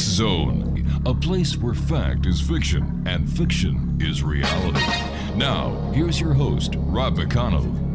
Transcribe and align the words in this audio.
Zone, 0.00 0.84
a 1.06 1.14
place 1.14 1.56
where 1.56 1.74
fact 1.74 2.26
is 2.26 2.40
fiction 2.40 3.02
and 3.06 3.30
fiction 3.30 3.98
is 4.00 4.22
reality. 4.22 4.80
Now, 5.36 5.92
here's 5.94 6.20
your 6.20 6.34
host, 6.34 6.74
Rob 6.76 7.16
McConnell. 7.16 7.85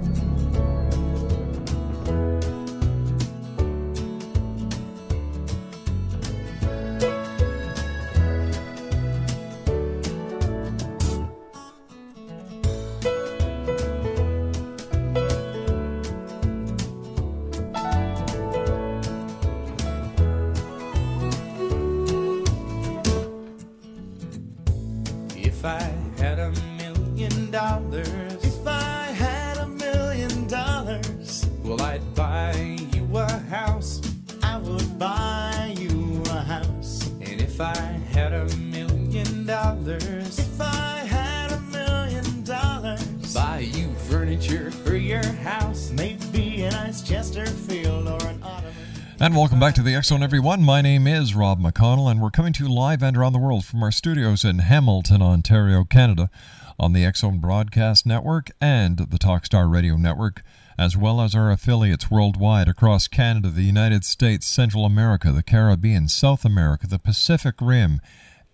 Zone, 50.04 50.24
everyone. 50.24 50.64
My 50.64 50.82
name 50.82 51.06
is 51.06 51.36
Rob 51.36 51.60
McConnell, 51.60 52.10
and 52.10 52.20
we're 52.20 52.32
coming 52.32 52.54
to 52.54 52.64
you 52.64 52.74
live 52.74 53.04
and 53.04 53.16
around 53.16 53.34
the 53.34 53.40
world 53.40 53.66
from 53.66 53.84
our 53.84 53.92
studios 53.92 54.44
in 54.44 54.58
Hamilton, 54.60 55.22
Ontario, 55.22 55.84
Canada, 55.84 56.32
on 56.80 56.94
the 56.94 57.10
Zone 57.16 57.38
Broadcast 57.38 58.04
Network 58.06 58.50
and 58.60 58.98
the 58.98 59.20
Talkstar 59.20 59.72
Radio 59.72 59.98
Network, 59.98 60.42
as 60.76 60.98
well 60.98 61.22
as 61.22 61.36
our 61.36 61.52
affiliates 61.52 62.10
worldwide 62.10 62.68
across 62.68 63.08
Canada, 63.08 63.50
the 63.50 63.62
United 63.62 64.04
States, 64.04 64.48
Central 64.48 64.86
America, 64.86 65.32
the 65.32 65.44
Caribbean, 65.44 66.08
South 66.08 66.46
America, 66.46 66.88
the 66.88 66.98
Pacific 66.98 67.56
Rim, 67.62 68.02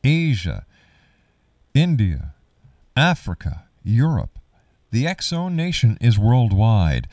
Asia, 0.04 0.66
India, 1.74 2.34
Africa, 2.98 3.64
Europe. 3.84 4.38
The 4.92 5.08
Zone 5.22 5.56
Nation 5.56 5.98
is 6.02 6.20
worldwide. 6.20 7.08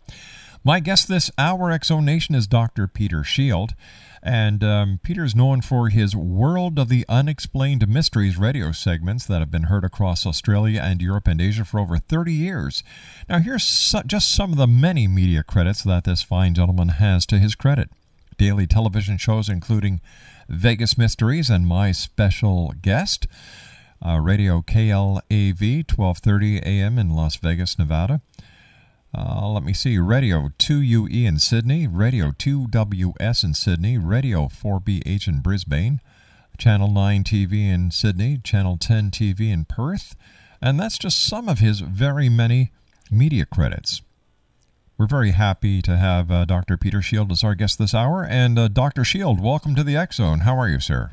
My 0.68 0.80
guest 0.80 1.08
this 1.08 1.30
hour, 1.38 1.70
Exo 1.70 2.04
Nation, 2.04 2.34
is 2.34 2.48
Dr. 2.48 2.88
Peter 2.88 3.24
Shield. 3.24 3.76
And 4.24 4.64
um, 4.64 5.00
is 5.08 5.36
known 5.36 5.62
for 5.62 5.90
his 5.90 6.16
World 6.16 6.80
of 6.80 6.90
the 6.90 7.06
Unexplained 7.08 7.88
Mysteries 7.88 8.36
radio 8.36 8.72
segments 8.72 9.28
that 9.28 9.42
have 9.42 9.52
been 9.52 9.66
heard 9.66 9.84
across 9.84 10.26
Australia 10.26 10.82
and 10.82 11.04
Europe 11.04 11.28
and 11.28 11.40
Asia 11.40 11.66
for 11.66 11.80
over 11.80 12.00
30 12.00 12.34
years. 12.34 12.84
Now, 13.30 13.38
here's 13.38 13.94
just 14.08 14.34
some 14.34 14.54
of 14.54 14.58
the 14.58 14.66
many 14.66 15.08
media 15.08 15.44
credits 15.44 15.84
that 15.84 16.06
this 16.06 16.24
fine 16.24 16.56
gentleman 16.56 16.90
has 16.90 17.28
to 17.28 17.38
his 17.38 17.54
credit 17.54 17.92
daily 18.40 18.66
television 18.66 19.18
shows, 19.20 19.48
including 19.48 20.02
Vegas 20.50 20.98
Mysteries 20.98 21.52
and 21.52 21.68
My 21.68 21.92
Special 21.92 22.74
Guest, 22.82 23.28
uh, 24.04 24.20
Radio 24.20 24.64
KLAV, 24.64 25.86
12:30 25.86 26.62
a.m. 26.64 26.98
in 26.98 27.12
Las 27.12 27.36
Vegas, 27.36 27.78
Nevada. 27.78 28.22
Uh, 29.18 29.48
let 29.48 29.64
me 29.64 29.72
see. 29.72 29.98
Radio 29.98 30.50
2UE 30.60 31.26
in 31.26 31.40
Sydney, 31.40 31.88
Radio 31.88 32.32
2WS 32.32 33.46
in 33.46 33.54
Sydney, 33.54 33.98
Radio 33.98 34.48
4BH 34.48 35.28
in 35.30 35.40
Brisbane, 35.40 36.02
Channel 36.58 36.92
9 36.92 37.24
TV 37.24 37.70
in 37.72 37.92
Sydney, 37.92 38.40
Channel 38.44 38.76
10 38.78 39.12
TV 39.12 39.54
in 39.54 39.64
Perth, 39.64 40.18
and 40.62 40.78
that's 40.78 40.98
just 40.98 41.26
some 41.26 41.48
of 41.48 41.60
his 41.60 41.80
very 41.80 42.28
many 42.28 42.74
media 43.10 43.46
credits. 43.46 44.02
We're 44.98 45.08
very 45.08 45.32
happy 45.32 45.82
to 45.84 45.96
have 45.96 46.30
uh, 46.30 46.44
Dr. 46.44 46.76
Peter 46.76 47.02
Shield 47.02 47.32
as 47.32 47.44
our 47.44 47.56
guest 47.56 47.78
this 47.80 47.94
hour. 47.94 48.26
And 48.26 48.60
uh, 48.60 48.68
Dr. 48.68 49.06
Shield, 49.06 49.42
welcome 49.42 49.76
to 49.76 49.84
the 49.84 49.96
X 49.96 50.18
Zone. 50.18 50.40
How 50.40 50.58
are 50.58 50.68
you, 50.70 50.80
sir? 50.80 51.12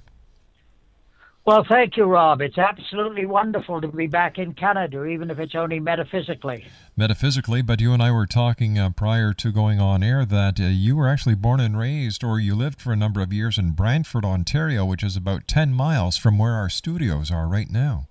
Well, 1.45 1.65
thank 1.69 1.97
you, 1.97 2.05
Rob. 2.05 2.41
It's 2.41 2.57
absolutely 2.57 3.27
wonderful 3.27 3.81
to 3.81 3.89
be 3.89 4.07
back 4.07 4.39
in 4.39 4.55
Canada, 4.55 5.05
even 5.07 5.29
if 5.29 5.41
it's 5.41 5.57
only 5.57 5.81
metaphysically. 5.81 6.65
Metaphysically, 6.97 7.63
but 7.63 7.81
you 7.81 7.93
and 7.93 8.01
I 8.01 8.13
were 8.13 8.27
talking 8.27 8.79
uh, 8.79 8.91
prior 8.91 9.33
to 9.35 9.51
going 9.51 9.81
on 9.81 10.05
air 10.05 10.25
that 10.25 10.61
uh, 10.61 10.65
you 10.65 10.95
were 10.95 11.09
actually 11.09 11.35
born 11.35 11.59
and 11.59 11.77
raised, 11.77 12.23
or 12.23 12.39
you 12.39 12.55
lived 12.55 12.81
for 12.81 12.93
a 12.93 12.97
number 12.97 13.21
of 13.21 13.33
years 13.33 13.59
in 13.59 13.73
Brantford, 13.73 14.25
Ontario, 14.25 14.85
which 14.85 15.03
is 15.03 15.17
about 15.17 15.49
10 15.49 15.73
miles 15.73 16.17
from 16.17 16.39
where 16.39 16.53
our 16.53 16.69
studios 16.69 17.33
are 17.33 17.49
right 17.49 17.71
now. 17.71 18.07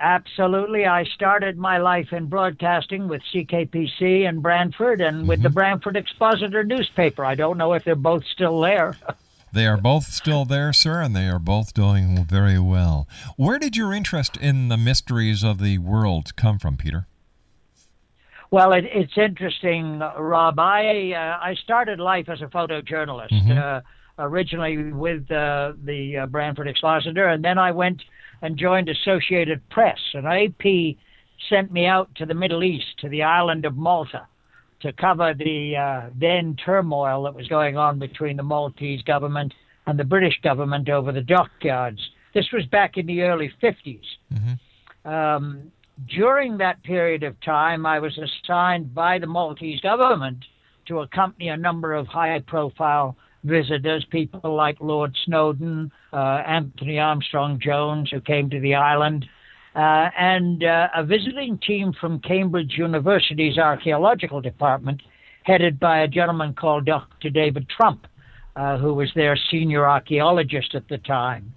Absolutely. 0.00 0.84
I 0.84 1.04
started 1.04 1.56
my 1.56 1.78
life 1.78 2.12
in 2.12 2.26
broadcasting 2.26 3.06
with 3.06 3.22
CKPC 3.32 4.28
in 4.28 4.40
Brantford 4.40 5.00
and 5.00 5.28
with 5.28 5.40
the 5.42 5.48
Mm-hmm. 5.48 5.54
Brantford 5.54 5.96
Expositor 5.96 6.64
newspaper. 6.64 7.24
I 7.24 7.36
don't 7.36 7.58
know 7.58 7.74
if 7.74 7.84
they're 7.84 7.94
both 7.94 8.24
still 8.24 8.60
there. 8.60 8.96
They 9.52 9.66
are 9.66 9.76
both 9.76 10.04
still 10.04 10.46
there, 10.46 10.72
sir, 10.72 11.02
and 11.02 11.14
they 11.14 11.28
are 11.28 11.38
both 11.38 11.74
doing 11.74 12.24
very 12.24 12.58
well. 12.58 13.06
Where 13.36 13.58
did 13.58 13.76
your 13.76 13.92
interest 13.92 14.38
in 14.38 14.68
the 14.68 14.78
mysteries 14.78 15.44
of 15.44 15.58
the 15.60 15.76
world 15.78 16.34
come 16.36 16.58
from, 16.58 16.78
Peter? 16.78 17.06
Well, 18.50 18.72
it, 18.72 18.84
it's 18.86 19.16
interesting, 19.16 19.98
Rob. 19.98 20.58
I 20.58 21.12
uh, 21.12 21.38
I 21.42 21.54
started 21.62 22.00
life 22.00 22.28
as 22.28 22.40
a 22.42 22.46
photojournalist, 22.46 23.58
uh, 23.58 23.80
originally 24.18 24.92
with 24.92 25.30
uh, 25.30 25.72
the 25.82 26.18
uh, 26.18 26.26
Brantford 26.26 26.68
Expositor, 26.68 27.28
and 27.28 27.44
then 27.44 27.58
I 27.58 27.72
went 27.72 28.02
and 28.42 28.58
joined 28.58 28.88
Associated 28.88 29.66
Press. 29.70 29.98
And 30.14 30.26
AP 30.26 30.96
sent 31.48 31.72
me 31.72 31.86
out 31.86 32.14
to 32.16 32.26
the 32.26 32.34
Middle 32.34 32.62
East, 32.64 32.98
to 32.98 33.08
the 33.08 33.22
island 33.22 33.64
of 33.64 33.76
Malta, 33.76 34.26
to 34.82 34.92
cover 34.92 35.34
the 35.34 35.76
uh, 35.76 36.10
then 36.14 36.56
turmoil 36.64 37.22
that 37.24 37.34
was 37.34 37.48
going 37.48 37.76
on 37.76 37.98
between 37.98 38.36
the 38.36 38.42
Maltese 38.42 39.02
government 39.02 39.54
and 39.86 39.98
the 39.98 40.04
British 40.04 40.40
government 40.42 40.88
over 40.88 41.12
the 41.12 41.22
dockyards. 41.22 42.00
This 42.34 42.46
was 42.52 42.64
back 42.66 42.96
in 42.96 43.06
the 43.06 43.22
early 43.22 43.52
50s. 43.62 44.04
Um, 45.04 45.72
during 46.08 46.58
that 46.58 46.82
period 46.82 47.22
of 47.22 47.40
time, 47.40 47.86
I 47.86 47.98
was 47.98 48.18
assigned 48.18 48.94
by 48.94 49.18
the 49.18 49.26
Maltese 49.26 49.80
government 49.80 50.44
to 50.86 51.00
accompany 51.00 51.48
a 51.48 51.56
number 51.56 51.94
of 51.94 52.06
high 52.06 52.40
profile 52.40 53.16
visitors, 53.44 54.04
people 54.10 54.54
like 54.54 54.80
Lord 54.80 55.16
Snowdon, 55.24 55.92
uh, 56.12 56.42
Antony 56.46 56.98
Armstrong 56.98 57.60
Jones, 57.60 58.10
who 58.10 58.20
came 58.20 58.50
to 58.50 58.60
the 58.60 58.74
island, 58.74 59.26
uh, 59.74 60.10
and 60.18 60.64
uh, 60.64 60.88
a 60.94 61.04
visiting 61.04 61.58
team 61.58 61.92
from 61.98 62.20
Cambridge 62.20 62.74
University's 62.76 63.58
archaeological 63.58 64.40
department, 64.40 65.00
headed 65.44 65.80
by 65.80 66.00
a 66.00 66.08
gentleman 66.08 66.54
called 66.54 66.86
Dr. 66.86 67.30
David 67.30 67.68
Trump, 67.68 68.06
uh, 68.54 68.78
who 68.78 68.94
was 68.94 69.10
their 69.14 69.36
senior 69.50 69.88
archaeologist 69.88 70.74
at 70.74 70.88
the 70.88 70.98
time. 70.98 71.54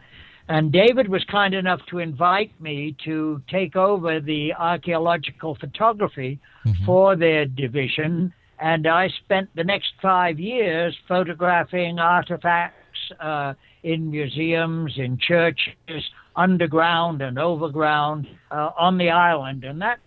And 0.47 0.71
David 0.71 1.07
was 1.07 1.23
kind 1.25 1.53
enough 1.55 1.81
to 1.89 1.99
invite 1.99 2.51
me 2.61 2.95
to 3.03 3.41
take 3.49 3.75
over 3.75 4.19
the 4.19 4.53
archaeological 4.53 5.55
photography 5.55 6.39
for 6.85 7.15
their 7.15 7.45
division. 7.45 8.31
And 8.59 8.87
I 8.87 9.09
spent 9.23 9.49
the 9.55 9.63
next 9.63 9.93
five 10.01 10.39
years 10.39 10.95
photographing 11.07 11.99
artifacts 11.99 12.75
uh, 13.19 13.55
in 13.83 14.09
museums, 14.09 14.93
in 14.97 15.17
churches, 15.17 16.03
underground 16.35 17.21
and 17.21 17.39
overground 17.39 18.27
uh, 18.51 18.71
on 18.77 18.97
the 18.97 19.09
island. 19.09 19.63
And 19.63 19.81
that 19.81 19.99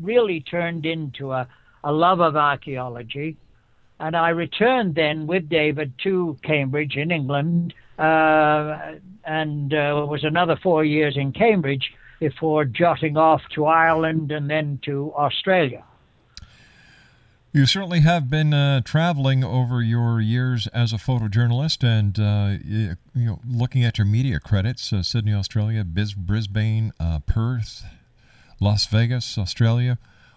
really 0.00 0.40
turned 0.40 0.86
into 0.86 1.32
a, 1.32 1.48
a 1.84 1.92
love 1.92 2.20
of 2.20 2.36
archaeology. 2.36 3.36
And 3.98 4.16
I 4.16 4.30
returned 4.30 4.94
then 4.94 5.26
with 5.26 5.48
David 5.48 5.92
to 6.04 6.36
Cambridge 6.42 6.96
in 6.96 7.10
England, 7.10 7.72
uh, 7.98 8.96
and 9.24 9.72
uh, 9.72 10.06
was 10.08 10.22
another 10.22 10.58
four 10.62 10.84
years 10.84 11.16
in 11.16 11.32
Cambridge 11.32 11.90
before 12.20 12.64
jotting 12.64 13.16
off 13.16 13.40
to 13.54 13.66
Ireland 13.66 14.32
and 14.32 14.50
then 14.50 14.80
to 14.84 15.12
Australia. 15.16 15.84
You 17.56 17.64
certainly 17.64 18.00
have 18.00 18.28
been 18.28 18.52
uh, 18.52 18.82
traveling 18.82 19.42
over 19.42 19.80
your 19.80 20.20
years 20.20 20.66
as 20.74 20.92
a 20.92 20.96
photojournalist 20.96 21.82
and 21.82 22.18
uh, 22.18 22.62
you 22.62 22.96
know 23.14 23.40
looking 23.48 23.82
at 23.82 23.96
your 23.96 24.06
media 24.06 24.38
credits: 24.40 24.92
uh, 24.92 25.02
Sydney, 25.02 25.32
Australia, 25.32 25.82
Bis- 25.82 26.12
Brisbane, 26.12 26.92
uh, 27.00 27.20
Perth, 27.20 27.82
Las 28.60 28.84
Vegas, 28.84 29.38
Australia. 29.38 29.96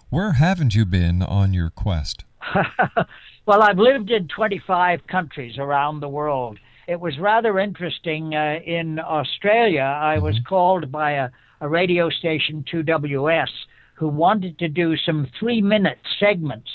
Where 0.10 0.32
haven't 0.32 0.76
you 0.76 0.86
been 0.86 1.22
on 1.22 1.54
your 1.54 1.70
quest? 1.70 2.24
well, 3.46 3.64
I've 3.64 3.78
lived 3.78 4.12
in 4.12 4.30
25 4.30 5.06
countries 5.08 5.58
around 5.58 6.00
the 6.00 6.08
world. 6.08 6.58
It 6.88 7.02
was 7.02 7.20
rather 7.20 7.60
interesting. 7.60 8.34
Uh, 8.34 8.62
in 8.66 8.98
Australia, 8.98 9.82
I 9.82 10.20
was 10.20 10.40
called 10.48 10.90
by 10.90 11.12
a, 11.12 11.32
a 11.60 11.68
radio 11.68 12.10
station, 12.10 12.64
2WS, 12.72 13.50
who 13.96 14.08
wanted 14.08 14.58
to 14.60 14.70
do 14.70 14.96
some 14.96 15.28
three 15.38 15.62
minute 15.62 16.00
segments 16.18 16.70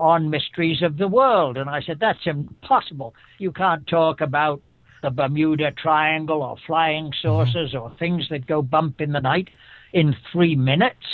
on 0.00 0.30
mysteries 0.30 0.82
of 0.82 0.96
the 0.96 1.08
world. 1.08 1.56
And 1.56 1.68
I 1.68 1.82
said, 1.82 1.98
that's 2.00 2.26
impossible. 2.26 3.14
You 3.38 3.52
can't 3.52 3.86
talk 3.86 4.20
about 4.20 4.62
the 5.02 5.10
Bermuda 5.10 5.70
Triangle 5.72 6.42
or 6.42 6.56
flying 6.66 7.12
saucers 7.22 7.74
or 7.74 7.92
things 7.98 8.26
that 8.30 8.46
go 8.46 8.62
bump 8.62 9.00
in 9.00 9.12
the 9.12 9.20
night 9.20 9.48
in 9.92 10.16
three 10.32 10.56
minutes. 10.56 11.06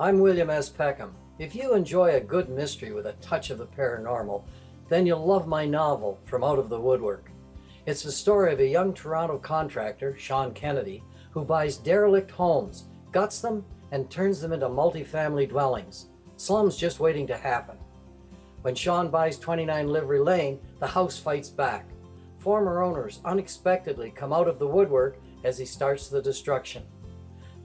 I'm 0.00 0.20
William 0.20 0.48
S. 0.48 0.68
Peckham. 0.68 1.16
If 1.40 1.56
you 1.56 1.74
enjoy 1.74 2.14
a 2.14 2.20
good 2.20 2.48
mystery 2.48 2.92
with 2.92 3.06
a 3.06 3.14
touch 3.14 3.50
of 3.50 3.58
the 3.58 3.66
paranormal, 3.66 4.44
then 4.88 5.06
you'll 5.06 5.26
love 5.26 5.48
my 5.48 5.66
novel, 5.66 6.20
From 6.22 6.44
Out 6.44 6.60
of 6.60 6.68
the 6.68 6.78
Woodwork. 6.78 7.32
It's 7.84 8.04
the 8.04 8.12
story 8.12 8.52
of 8.52 8.60
a 8.60 8.66
young 8.66 8.94
Toronto 8.94 9.38
contractor, 9.38 10.16
Sean 10.16 10.54
Kennedy, 10.54 11.02
who 11.32 11.44
buys 11.44 11.78
derelict 11.78 12.30
homes, 12.30 12.84
guts 13.10 13.40
them, 13.40 13.64
and 13.90 14.08
turns 14.08 14.40
them 14.40 14.52
into 14.52 14.68
multifamily 14.68 15.48
dwellings. 15.48 16.10
Slums 16.36 16.76
just 16.76 17.00
waiting 17.00 17.26
to 17.26 17.36
happen. 17.36 17.76
When 18.62 18.76
Sean 18.76 19.10
buys 19.10 19.36
29 19.36 19.88
Livery 19.88 20.20
Lane, 20.20 20.60
the 20.78 20.86
house 20.86 21.18
fights 21.18 21.48
back. 21.48 21.86
Former 22.38 22.84
owners 22.84 23.18
unexpectedly 23.24 24.12
come 24.12 24.32
out 24.32 24.46
of 24.46 24.60
the 24.60 24.68
woodwork 24.68 25.18
as 25.42 25.58
he 25.58 25.64
starts 25.64 26.06
the 26.06 26.22
destruction. 26.22 26.84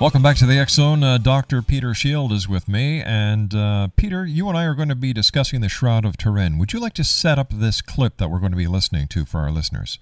Welcome 0.00 0.22
back 0.22 0.36
to 0.36 0.46
the 0.46 0.58
X 0.58 0.76
Zone. 0.76 1.02
Uh, 1.02 1.18
Dr. 1.18 1.60
Peter 1.60 1.92
Shield 1.92 2.32
is 2.32 2.48
with 2.48 2.68
me. 2.68 3.02
And 3.02 3.54
uh, 3.54 3.88
Peter, 3.96 4.24
you 4.24 4.48
and 4.48 4.56
I 4.56 4.64
are 4.64 4.74
going 4.74 4.88
to 4.88 4.94
be 4.94 5.12
discussing 5.12 5.60
the 5.60 5.68
Shroud 5.68 6.06
of 6.06 6.16
Turin. 6.16 6.56
Would 6.56 6.72
you 6.72 6.80
like 6.80 6.94
to 6.94 7.04
set 7.04 7.38
up 7.38 7.50
this 7.52 7.82
clip 7.82 8.16
that 8.16 8.30
we're 8.30 8.38
going 8.38 8.52
to 8.52 8.56
be 8.56 8.66
listening 8.66 9.08
to 9.08 9.26
for 9.26 9.40
our 9.40 9.50
listeners? 9.50 9.98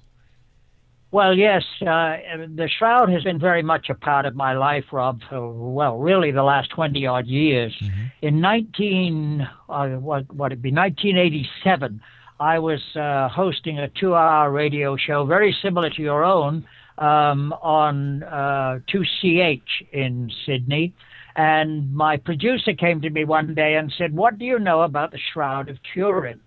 Well, 1.10 1.36
yes. 1.36 1.64
Uh, 1.80 2.14
the 2.46 2.70
Shroud 2.78 3.08
has 3.08 3.24
been 3.24 3.40
very 3.40 3.64
much 3.64 3.90
a 3.90 3.94
part 3.94 4.24
of 4.24 4.36
my 4.36 4.52
life, 4.52 4.84
Rob, 4.92 5.20
for, 5.28 5.52
well, 5.52 5.98
really 5.98 6.30
the 6.30 6.44
last 6.44 6.70
20 6.70 7.04
odd 7.04 7.26
years. 7.26 7.76
Mm-hmm. 7.82 8.04
In 8.22 8.40
19, 8.40 9.48
uh, 9.68 9.88
what, 9.96 10.32
what 10.32 10.52
it 10.52 10.62
be, 10.62 10.70
1987, 10.70 12.00
I 12.38 12.60
was 12.60 12.80
uh, 12.94 13.28
hosting 13.30 13.80
a 13.80 13.88
two 13.88 14.14
hour 14.14 14.48
radio 14.52 14.96
show 14.96 15.26
very 15.26 15.56
similar 15.60 15.90
to 15.90 16.00
your 16.02 16.22
own 16.22 16.64
um, 16.98 17.52
on 17.62 18.22
uh, 18.24 18.80
2CH 18.92 19.60
in 19.92 20.30
Sydney. 20.44 20.92
And 21.36 21.94
my 21.94 22.16
producer 22.16 22.72
came 22.74 23.00
to 23.02 23.10
me 23.10 23.24
one 23.24 23.54
day 23.54 23.76
and 23.76 23.92
said, 23.96 24.14
What 24.14 24.38
do 24.38 24.44
you 24.44 24.58
know 24.58 24.82
about 24.82 25.12
the 25.12 25.20
Shroud 25.32 25.68
of 25.68 25.78
Turin? 25.94 26.40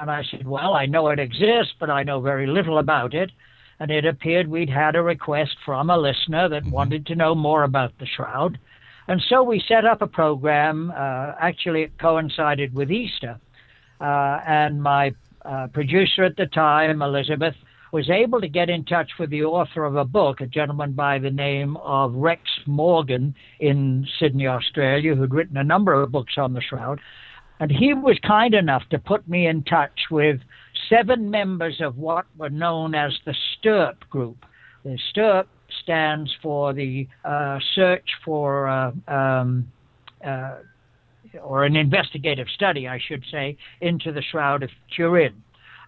And 0.00 0.10
I 0.10 0.24
said, 0.30 0.46
Well, 0.46 0.74
I 0.74 0.86
know 0.86 1.08
it 1.08 1.20
exists, 1.20 1.74
but 1.78 1.90
I 1.90 2.02
know 2.02 2.20
very 2.20 2.48
little 2.48 2.78
about 2.78 3.14
it. 3.14 3.30
And 3.78 3.90
it 3.90 4.04
appeared 4.04 4.48
we'd 4.48 4.68
had 4.68 4.96
a 4.96 5.02
request 5.02 5.56
from 5.64 5.90
a 5.90 5.96
listener 5.96 6.48
that 6.48 6.62
mm-hmm. 6.62 6.72
wanted 6.72 7.06
to 7.06 7.14
know 7.14 7.34
more 7.34 7.62
about 7.62 7.96
the 7.98 8.06
Shroud. 8.06 8.58
And 9.08 9.22
so 9.28 9.42
we 9.42 9.62
set 9.66 9.84
up 9.84 10.02
a 10.02 10.06
program. 10.06 10.90
Uh, 10.90 11.32
actually, 11.40 11.82
it 11.82 11.98
coincided 11.98 12.74
with 12.74 12.90
Easter. 12.90 13.38
Uh, 14.00 14.40
and 14.46 14.82
my 14.82 15.12
uh, 15.44 15.68
producer 15.68 16.24
at 16.24 16.36
the 16.36 16.46
time, 16.46 17.02
Elizabeth, 17.02 17.54
was 17.92 18.08
able 18.08 18.40
to 18.40 18.48
get 18.48 18.70
in 18.70 18.84
touch 18.86 19.10
with 19.18 19.28
the 19.28 19.44
author 19.44 19.84
of 19.84 19.96
a 19.96 20.04
book, 20.04 20.40
a 20.40 20.46
gentleman 20.46 20.92
by 20.92 21.18
the 21.18 21.30
name 21.30 21.76
of 21.76 22.14
Rex 22.14 22.42
Morgan 22.66 23.34
in 23.60 24.06
Sydney, 24.18 24.46
Australia, 24.46 25.14
who'd 25.14 25.34
written 25.34 25.58
a 25.58 25.64
number 25.64 25.92
of 25.92 26.10
books 26.10 26.34
on 26.38 26.54
the 26.54 26.62
Shroud. 26.62 26.98
And 27.60 27.70
he 27.70 27.92
was 27.92 28.18
kind 28.26 28.54
enough 28.54 28.82
to 28.90 28.98
put 28.98 29.28
me 29.28 29.46
in 29.46 29.62
touch 29.64 30.06
with 30.10 30.40
seven 30.88 31.30
members 31.30 31.82
of 31.82 31.98
what 31.98 32.24
were 32.38 32.50
known 32.50 32.94
as 32.94 33.12
the 33.26 33.34
STURP 33.60 34.08
group. 34.08 34.46
The 34.84 34.98
STURP 35.10 35.46
stands 35.82 36.34
for 36.42 36.72
the 36.72 37.06
uh, 37.26 37.58
Search 37.74 38.08
for, 38.24 38.68
uh, 38.68 38.92
um, 39.06 39.70
uh, 40.26 40.56
or 41.42 41.64
an 41.64 41.76
investigative 41.76 42.46
study, 42.54 42.88
I 42.88 42.98
should 43.06 43.22
say, 43.30 43.58
into 43.82 44.12
the 44.12 44.22
Shroud 44.22 44.62
of 44.62 44.70
Turin. 44.96 45.42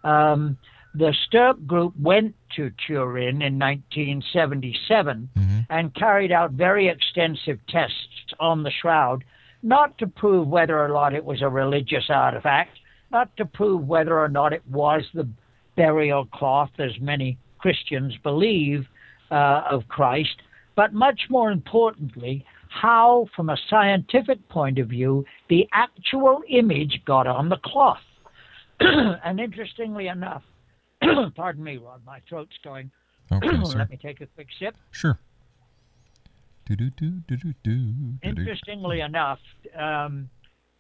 Um, 0.05 0.59
the 0.95 1.13
STURP 1.27 1.67
group 1.67 1.95
went 2.01 2.35
to 2.57 2.71
Turin 2.87 3.43
in 3.43 3.59
1977 3.59 5.29
mm-hmm. 5.37 5.59
and 5.69 5.95
carried 5.95 6.31
out 6.31 6.53
very 6.53 6.89
extensive 6.89 7.59
tests 7.69 8.33
on 8.39 8.63
the 8.63 8.71
shroud, 8.71 9.25
not 9.63 9.99
to 9.99 10.07
prove 10.07 10.47
whether 10.47 10.79
or 10.79 10.89
not 10.89 11.13
it 11.13 11.25
was 11.25 11.43
a 11.43 11.49
religious 11.49 12.05
artifact, 12.09 12.79
not 13.11 13.37
to 13.37 13.45
prove 13.45 13.87
whether 13.87 14.19
or 14.19 14.29
not 14.29 14.53
it 14.53 14.63
was 14.69 15.03
the 15.15 15.29
burial 15.77 16.27
cloth, 16.27 16.71
as 16.79 16.93
many 17.01 17.39
Christians 17.59 18.15
believe, 18.23 18.87
uh, 19.31 19.63
of 19.69 19.89
Christ, 19.89 20.43
but 20.77 20.93
much 20.93 21.23
more 21.29 21.51
importantly, 21.51 22.45
how, 22.69 23.27
from 23.35 23.51
a 23.51 23.57
scientific 23.69 24.49
point 24.49 24.79
of 24.79 24.89
view, 24.89 25.25
the 25.49 25.69
actual 25.73 26.43
image 26.49 27.03
got 27.05 27.27
on 27.27 27.49
the 27.49 27.57
cloth. 27.57 28.03
and 28.81 29.41
interestingly 29.41 30.09
enough, 30.09 30.43
Pardon 31.37 31.65
me, 31.65 31.77
Rod. 31.77 32.03
My 32.07 32.21
throat's 32.29 32.57
going. 32.63 32.91
Okay, 33.33 33.49
Let 33.49 33.89
me 33.89 33.97
take 33.97 34.21
a 34.21 34.27
quick 34.27 34.49
sip. 34.59 34.77
Sure. 34.91 35.19
Interestingly 38.23 39.01
enough, 39.01 39.39
um, 39.75 40.29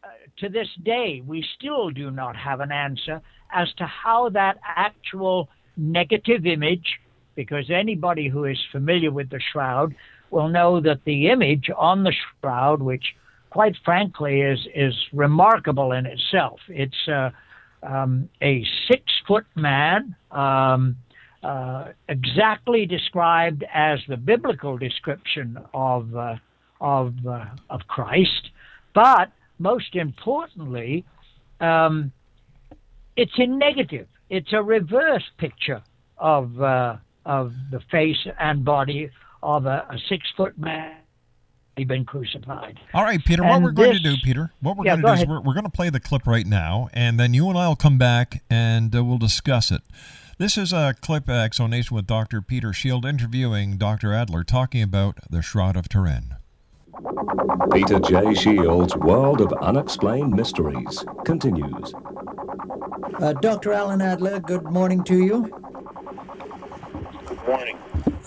uh, 0.02 0.08
to 0.38 0.50
this 0.50 0.68
day, 0.82 1.22
we 1.26 1.42
still 1.56 1.88
do 1.88 2.10
not 2.10 2.36
have 2.36 2.60
an 2.60 2.70
answer 2.70 3.22
as 3.50 3.72
to 3.78 3.86
how 3.86 4.28
that 4.30 4.58
actual 4.64 5.48
negative 5.78 6.44
image, 6.44 6.98
because 7.34 7.70
anybody 7.70 8.28
who 8.28 8.44
is 8.44 8.58
familiar 8.70 9.10
with 9.10 9.30
the 9.30 9.40
shroud 9.52 9.94
will 10.30 10.48
know 10.48 10.80
that 10.80 11.00
the 11.04 11.28
image 11.28 11.70
on 11.76 12.02
the 12.02 12.12
shroud, 12.40 12.82
which 12.82 13.04
quite 13.50 13.74
frankly 13.84 14.40
is 14.40 14.58
is 14.74 14.94
remarkable 15.12 15.92
in 15.92 16.06
itself, 16.06 16.60
it's 16.68 17.08
uh, 17.08 17.30
um, 17.84 18.28
a 18.42 18.64
six 18.88 19.02
foot 19.26 19.46
man, 19.54 20.14
um, 20.30 20.96
uh, 21.42 21.88
exactly 22.08 22.86
described 22.86 23.64
as 23.72 23.98
the 24.08 24.16
biblical 24.16 24.78
description 24.78 25.58
of, 25.74 26.14
uh, 26.16 26.36
of, 26.80 27.14
uh, 27.26 27.44
of 27.70 27.80
Christ, 27.86 28.50
but 28.94 29.30
most 29.58 29.94
importantly, 29.94 31.04
um, 31.60 32.10
it's 33.16 33.38
in 33.38 33.58
negative. 33.58 34.08
It's 34.30 34.52
a 34.52 34.62
reverse 34.62 35.24
picture 35.38 35.82
of, 36.18 36.60
uh, 36.60 36.96
of 37.26 37.52
the 37.70 37.80
face 37.90 38.26
and 38.40 38.64
body 38.64 39.10
of 39.42 39.66
a, 39.66 39.86
a 39.90 39.98
six 40.08 40.26
foot 40.36 40.58
man 40.58 40.96
been 41.82 42.04
crucified. 42.04 42.78
All 42.92 43.02
right, 43.02 43.22
Peter. 43.24 43.42
what 43.42 43.54
And 43.54 43.64
we're 43.64 43.72
going 43.72 43.94
to 43.94 43.98
do, 43.98 44.16
Peter, 44.22 44.52
what 44.60 44.76
we're 44.76 44.84
Yeah, 44.84 44.92
going 44.92 45.02
to 45.02 45.08
go 45.08 45.14
do 45.16 45.22
is 45.22 45.28
we're, 45.28 45.40
we're 45.40 45.54
going 45.54 45.64
to 45.64 45.70
play 45.70 45.90
the 45.90 45.98
clip 45.98 46.26
right 46.26 46.46
now, 46.46 46.88
and 46.92 47.18
then 47.18 47.34
you 47.34 47.48
and 47.48 47.58
I 47.58 47.66
will 47.66 47.74
come 47.74 47.98
back 47.98 48.42
and 48.48 48.94
uh, 48.94 49.04
we'll 49.04 49.18
discuss 49.18 49.72
it. 49.72 49.82
This 50.38 50.56
is 50.56 50.72
a 50.72 50.94
clip, 51.00 51.28
uh, 51.28 51.32
Exonation, 51.32 51.92
with 51.92 52.06
Dr. 52.06 52.40
Peter 52.42 52.72
Shield 52.72 53.04
interviewing 53.04 53.76
Dr. 53.76 54.12
Adler, 54.12 54.44
talking 54.44 54.82
about 54.82 55.18
the 55.28 55.42
Shroud 55.42 55.76
of 55.76 55.88
Turin. 55.88 56.36
Peter 57.72 57.98
J. 57.98 58.34
Shield's 58.34 58.96
World 58.96 59.40
of 59.40 59.52
Unexplained 59.54 60.32
Mysteries 60.32 61.04
continues. 61.24 61.92
Uh, 63.20 63.32
Dr. 63.34 63.72
Alan 63.72 64.00
Adler, 64.00 64.38
good 64.40 64.64
morning 64.64 65.02
to 65.04 65.16
you. 65.18 65.42
Good 67.26 67.46
morning. 67.46 67.78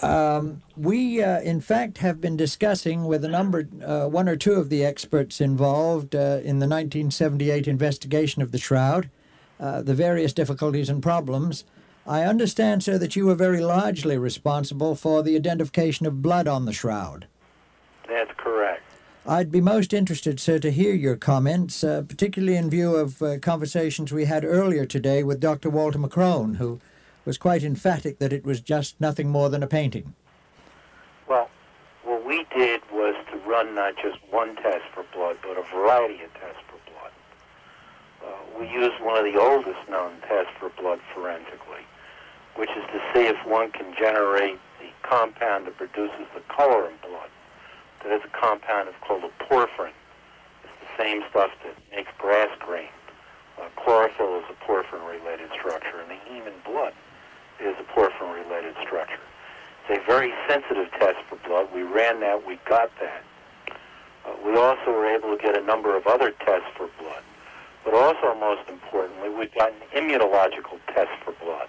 Um, 0.01 0.61
we, 0.75 1.23
uh, 1.23 1.41
in 1.41 1.59
fact, 1.59 1.97
have 1.99 2.21
been 2.21 2.37
discussing 2.37 3.05
with 3.05 3.25
a 3.25 3.27
number, 3.27 3.67
uh, 3.83 4.07
one 4.07 4.29
or 4.29 4.35
two 4.35 4.53
of 4.53 4.69
the 4.69 4.85
experts 4.85 5.41
involved 5.41 6.15
uh, 6.15 6.39
in 6.43 6.59
the 6.59 6.67
1978 6.67 7.67
investigation 7.67 8.41
of 8.41 8.51
the 8.51 8.59
Shroud, 8.59 9.09
uh, 9.59 9.81
the 9.81 9.95
various 9.95 10.33
difficulties 10.33 10.89
and 10.89 11.01
problems. 11.01 11.63
I 12.05 12.23
understand, 12.23 12.83
sir, 12.83 12.97
that 12.99 13.15
you 13.15 13.25
were 13.25 13.35
very 13.35 13.59
largely 13.59 14.17
responsible 14.17 14.95
for 14.95 15.23
the 15.23 15.35
identification 15.35 16.05
of 16.05 16.21
blood 16.21 16.47
on 16.47 16.65
the 16.65 16.73
Shroud. 16.73 17.27
That's 18.07 18.31
correct. 18.37 18.83
I'd 19.25 19.51
be 19.51 19.59
most 19.59 19.93
interested, 19.93 20.39
sir, 20.39 20.57
to 20.59 20.71
hear 20.71 20.93
your 20.93 21.17
comments, 21.17 21.83
uh, 21.83 22.03
particularly 22.07 22.55
in 22.55 22.69
view 22.69 22.95
of 22.95 23.21
uh, 23.21 23.39
conversations 23.39 24.13
we 24.13 24.23
had 24.23 24.45
earlier 24.45 24.85
today 24.85 25.21
with 25.23 25.41
Dr. 25.41 25.69
Walter 25.69 25.99
McCrone, 25.99 26.55
who 26.55 26.79
was 27.27 27.37
quite 27.37 27.61
emphatic 27.61 28.19
that 28.19 28.31
it 28.31 28.45
was 28.45 28.61
just 28.61 28.99
nothing 29.01 29.27
more 29.29 29.49
than 29.49 29.61
a 29.61 29.67
painting. 29.67 30.15
Well, 31.27 31.49
what 32.05 32.25
we 32.25 32.45
did 32.55 32.79
was 32.89 33.15
to 33.31 33.37
run 33.39 33.75
not 33.75 33.95
just 34.01 34.17
one 34.31 34.55
test 34.55 34.85
for 34.95 35.03
blood, 35.13 35.35
but 35.43 35.57
a 35.57 35.63
variety 35.75 36.23
of 36.23 36.33
tests 36.35 36.63
for 36.71 36.79
blood. 36.89 37.11
Uh, 38.23 38.57
we 38.57 38.69
used 38.69 38.95
one 39.03 39.17
of 39.17 39.25
the 39.31 39.37
oldest 39.37 39.89
known 39.89 40.13
tests 40.21 40.53
for 40.57 40.69
blood 40.81 41.01
forensically, 41.13 41.83
which 42.55 42.69
is 42.69 42.83
to 42.93 43.01
see 43.13 43.27
if 43.27 43.35
one 43.45 43.71
can 43.71 43.93
generate 43.99 44.57
the 44.79 44.87
compound 45.03 45.67
that 45.67 45.75
produces 45.75 46.25
the 46.33 46.41
color 46.47 46.89
in 46.89 46.95
blood. 47.01 47.29
That 48.03 48.13
is 48.13 48.21
a 48.23 48.31
compound 48.39 48.87
that's 48.87 49.03
called 49.05 49.25
a 49.25 49.43
porphyrin. 49.43 49.91
It's 50.63 50.79
the 50.79 51.03
same 51.03 51.23
stuff 51.29 51.51
that 51.65 51.75
makes 51.93 52.09
grass 52.17 52.49
green. 52.59 52.87
Uh, 53.59 53.67
chlorophyll 53.75 54.37
is 54.39 54.45
a 54.49 54.55
porphyrin-related 54.63 55.49
structure, 55.59 55.99
and 55.99 56.09
the 56.09 56.19
heme 56.31 56.47
in 56.47 56.53
blood 56.63 56.93
is 57.59 57.75
a 57.79 57.83
porphyrin-related 57.93 58.75
structure. 58.85 59.19
It's 59.89 60.03
a 60.03 60.05
very 60.05 60.33
sensitive 60.49 60.91
test 60.99 61.17
for 61.29 61.37
blood. 61.47 61.69
We 61.73 61.83
ran 61.83 62.19
that. 62.19 62.45
We 62.45 62.59
got 62.67 62.91
that. 62.99 63.23
Uh, 64.25 64.33
we 64.45 64.57
also 64.57 64.91
were 64.91 65.07
able 65.07 65.35
to 65.35 65.41
get 65.41 65.57
a 65.57 65.61
number 65.61 65.95
of 65.95 66.05
other 66.07 66.31
tests 66.31 66.67
for 66.75 66.89
blood. 66.99 67.23
But 67.85 67.93
also, 67.93 68.37
most 68.37 68.67
importantly, 68.67 69.29
we 69.29 69.45
got 69.47 69.71
an 69.71 69.79
immunological 69.95 70.79
test 70.93 71.11
for 71.23 71.31
blood. 71.43 71.67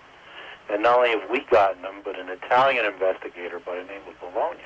And 0.69 0.83
not 0.83 0.99
only 0.99 1.11
have 1.11 1.31
we 1.31 1.41
gotten 1.51 1.83
them, 1.83 2.01
but 2.05 2.19
an 2.19 2.29
Italian 2.29 2.85
investigator 2.85 3.61
by 3.61 3.77
the 3.77 3.85
name 3.85 4.03
of 4.09 4.21
Bollone 4.21 4.57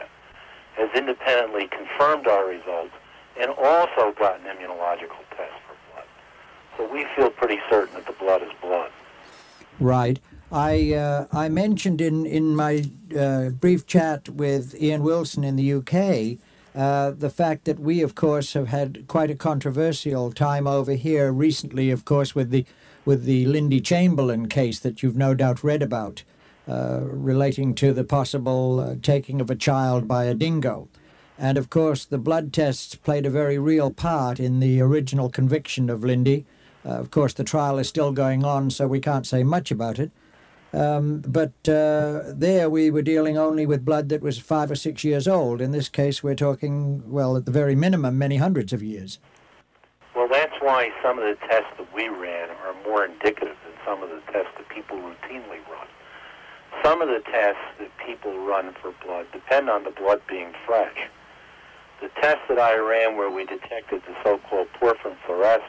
has 0.76 0.88
independently 0.94 1.68
confirmed 1.68 2.26
our 2.26 2.47
results 2.47 2.92
and 3.38 3.50
also 3.50 4.12
gotten 4.18 4.47
immunological 4.47 5.21
tests 5.37 5.61
for 5.66 5.76
blood. 5.92 6.06
So 6.78 6.90
we 6.90 7.06
feel 7.14 7.28
pretty 7.28 7.61
certain 7.68 7.94
that 7.94 8.06
the 8.06 8.12
blood 8.12 8.42
is 8.42 8.50
blood. 8.62 8.90
Right. 9.78 10.18
I 10.52 10.92
uh, 10.92 11.26
I 11.32 11.49
mentioned 11.49 12.00
in 12.00 12.26
in 12.26 12.54
my 12.54 12.85
uh, 13.18 13.49
brief 13.50 13.87
chat 13.87 14.28
with 14.28 14.80
Ian 14.80 15.02
Wilson 15.02 15.44
in 15.44 15.56
the 15.56 15.73
UK 15.73 16.38
uh, 16.75 17.11
the 17.11 17.30
fact 17.30 17.64
that 17.66 17.78
we, 17.78 18.02
of 18.02 18.14
course, 18.14 18.54
have 18.54 18.68
had 18.68 19.06
quite 19.06 19.30
a 19.30 19.35
controversial 19.35 20.32
time 20.32 20.66
over 20.66 20.92
here 20.92 21.30
recently, 21.30 21.90
of 21.90 22.04
course, 22.04 22.35
with 22.35 22.50
the 22.50 22.64
with 23.04 23.25
the 23.25 23.44
Lindy 23.47 23.80
Chamberlain 23.80 24.49
case 24.49 24.78
that 24.78 25.02
you've 25.02 25.16
no 25.16 25.35
doubt 25.35 25.64
read 25.64 25.82
about, 25.82 26.22
uh, 26.68 27.00
relating 27.03 27.74
to 27.74 27.92
the 27.92 28.05
possible 28.05 28.81
uh, 28.81 28.94
taking 29.03 29.40
of 29.40 29.50
a 29.50 29.57
child 29.57 30.07
by 30.07 30.24
a 30.24 30.35
dingo. 30.35 30.88
And 31.37 31.59
of 31.59 31.68
course, 31.68 32.05
the 32.05 32.18
blood 32.18 32.53
tests 32.53 32.94
played 32.94 33.26
a 33.26 33.31
very 33.31 33.59
real 33.59 33.90
part 33.90 34.38
in 34.38 34.61
the 34.61 34.81
original 34.81 35.29
conviction 35.29 35.90
of 35.90 36.05
Lindy. 36.05 36.46
Uh, 36.87 36.90
of 36.90 37.11
course, 37.11 37.35
the 37.35 37.44
trial 37.44 37.79
is 37.79 37.88
still 37.88 38.12
going 38.12 38.44
on, 38.44 38.70
so 38.70 38.87
we 38.87 39.00
can't 39.00 39.26
say 39.26 39.42
much 39.42 39.70
about 39.70 39.98
it. 39.98 40.11
Um, 40.72 41.22
but 41.26 41.52
uh, 41.68 42.32
there 42.32 42.70
we 42.70 42.90
were 42.90 43.02
dealing 43.02 43.37
only 43.37 43.66
with 43.66 43.85
blood 43.85 44.08
that 44.08 44.22
was 44.22 44.38
five 44.38 44.70
or 44.70 44.74
six 44.74 45.04
years 45.04 45.28
old. 45.28 45.61
In 45.61 45.70
this 45.70 45.88
case, 45.88 46.22
we're 46.22 46.35
talking, 46.35 47.02
well, 47.11 47.37
at 47.37 47.44
the 47.44 47.52
very 47.52 47.74
minimum, 47.74 48.16
many 48.16 48.38
hundreds 48.38 48.72
of 48.72 48.82
years. 48.82 49.18
Well, 50.16 50.28
that's 50.28 50.54
why 50.61 50.90
some 51.02 51.18
of 51.18 51.24
the 51.24 51.37
tests 51.46 51.72
that 51.76 51.94
we 51.94 52.08
ran 52.08 52.48
are 52.50 52.74
more 52.85 53.04
indicative 53.04 53.56
than 53.64 53.74
some 53.85 54.02
of 54.02 54.08
the 54.08 54.20
tests 54.32 54.52
that 54.56 54.68
people 54.70 54.96
routinely 54.96 55.61
run. 55.68 55.87
Some 56.82 57.02
of 57.02 57.08
the 57.08 57.20
tests 57.30 57.61
that 57.78 57.90
people 58.06 58.38
run 58.38 58.74
for 58.80 58.94
blood 59.04 59.26
depend 59.32 59.68
on 59.68 59.85
the 59.85 59.90
blood 59.90 60.22
being 60.26 60.52
fresh. 60.66 60.96
The 62.00 62.08
test 62.20 62.40
that 62.48 62.58
I 62.58 62.76
ran 62.76 63.16
where 63.16 63.30
we 63.30 63.44
detected 63.44 64.02
the 64.06 64.14
so-called 64.24 64.68
porphyrin 64.80 65.16
fluorescence 65.26 65.68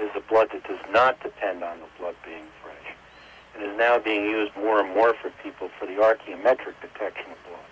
is 0.00 0.10
a 0.16 0.20
blood 0.20 0.48
that 0.52 0.64
does 0.64 0.80
not 0.90 1.20
depend 1.20 1.62
on 1.64 1.80
the 1.80 1.86
blood 1.98 2.14
being 2.24 2.44
fresh 2.62 2.63
and 3.54 3.64
is 3.64 3.76
now 3.78 3.98
being 3.98 4.24
used 4.24 4.54
more 4.56 4.80
and 4.80 4.94
more 4.94 5.14
for 5.14 5.30
people 5.42 5.70
for 5.78 5.86
the 5.86 5.94
archaeometric 5.94 6.74
detection 6.80 7.30
of 7.30 7.38
blood. 7.48 7.70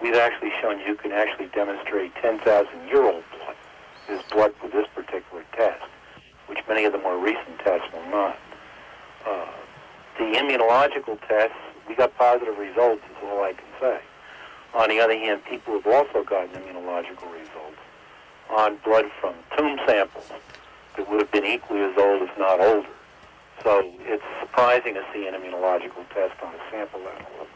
We've 0.00 0.14
actually 0.14 0.52
shown 0.60 0.80
you 0.80 0.94
can 0.94 1.12
actually 1.12 1.48
demonstrate 1.48 2.14
10,000-year-old 2.16 3.24
blood 3.36 3.56
is 4.10 4.20
blood 4.30 4.52
with 4.62 4.72
this 4.72 4.86
particular 4.94 5.44
test, 5.52 5.84
which 6.46 6.58
many 6.68 6.84
of 6.84 6.92
the 6.92 6.98
more 6.98 7.18
recent 7.18 7.58
tests 7.60 7.86
will 7.92 8.10
not. 8.10 8.38
Uh, 9.26 9.46
the 10.18 10.24
immunological 10.36 11.18
tests, 11.28 11.56
we 11.88 11.94
got 11.94 12.14
positive 12.16 12.58
results, 12.58 13.02
is 13.10 13.16
all 13.22 13.42
I 13.42 13.52
can 13.52 13.68
say. 13.80 14.00
On 14.74 14.88
the 14.88 15.00
other 15.00 15.16
hand, 15.16 15.44
people 15.44 15.74
have 15.74 15.86
also 15.86 16.24
gotten 16.24 16.50
immunological 16.60 17.30
results 17.32 17.78
on 18.50 18.76
blood 18.84 19.06
from 19.20 19.34
tomb 19.56 19.78
samples 19.86 20.30
that 20.96 21.08
would 21.08 21.20
have 21.20 21.30
been 21.30 21.44
equally 21.44 21.80
as 21.82 21.96
old, 21.96 22.22
if 22.22 22.38
not 22.38 22.60
older. 22.60 22.88
So 23.62 23.82
it's 24.00 24.22
surprising 24.40 24.94
to 24.94 25.04
see 25.12 25.26
an 25.26 25.34
immunological 25.34 26.08
test 26.14 26.40
on 26.42 26.54
a 26.54 26.70
sample 26.70 27.00
level. 27.00 27.46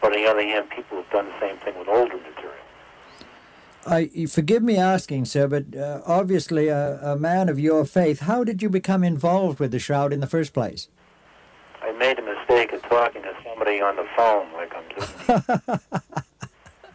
But 0.00 0.12
on 0.12 0.22
the 0.22 0.28
other 0.28 0.42
hand, 0.42 0.68
people 0.70 0.98
have 0.98 1.10
done 1.10 1.26
the 1.26 1.40
same 1.40 1.56
thing 1.58 1.78
with 1.78 1.88
older 1.88 2.16
material. 2.16 2.54
I, 3.86 4.26
forgive 4.26 4.62
me 4.62 4.76
asking, 4.78 5.26
sir, 5.26 5.46
but 5.46 5.76
uh, 5.76 6.00
obviously 6.06 6.68
a, 6.68 6.98
a 7.02 7.16
man 7.16 7.48
of 7.48 7.58
your 7.58 7.84
faith, 7.84 8.20
how 8.20 8.42
did 8.42 8.62
you 8.62 8.70
become 8.70 9.04
involved 9.04 9.60
with 9.60 9.72
the 9.72 9.78
shroud 9.78 10.12
in 10.12 10.20
the 10.20 10.26
first 10.26 10.54
place? 10.54 10.88
I 11.82 11.92
made 11.92 12.16
the 12.16 12.22
mistake 12.22 12.72
of 12.72 12.82
talking 12.82 13.22
to 13.22 13.34
somebody 13.44 13.82
on 13.82 13.96
the 13.96 14.06
phone 14.16 14.52
like 14.54 14.72
I'm 14.74 14.84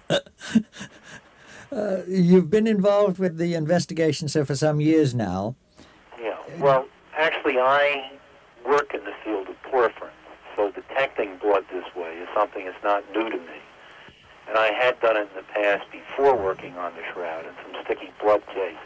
doing. 0.09 0.25
Uh, 1.71 2.01
you've 2.07 2.49
been 2.49 2.65
involved 2.65 3.19
with 3.19 3.37
the 3.37 3.53
investigation, 3.53 4.27
sir, 4.27 4.43
for 4.43 4.55
some 4.55 4.81
years 4.81 5.13
now. 5.13 5.55
Yeah. 6.19 6.35
Well, 6.57 6.87
actually, 7.15 7.59
I 7.59 8.11
work 8.65 8.93
in 8.93 9.03
the 9.05 9.13
field 9.23 9.47
of 9.47 9.55
porphyrin, 9.63 10.11
so 10.55 10.71
detecting 10.71 11.37
blood 11.37 11.65
this 11.71 11.85
way 11.95 12.13
is 12.15 12.27
something 12.33 12.65
that's 12.65 12.83
not 12.83 13.03
new 13.13 13.29
to 13.29 13.37
me. 13.37 13.59
And 14.47 14.57
I 14.57 14.71
had 14.71 14.99
done 14.99 15.15
it 15.17 15.29
in 15.29 15.35
the 15.35 15.43
past 15.53 15.85
before 15.91 16.35
working 16.35 16.75
on 16.77 16.93
the 16.95 17.01
shroud 17.13 17.45
in 17.45 17.51
some 17.63 17.83
sticky 17.85 18.11
blood 18.21 18.45
cases. 18.47 18.77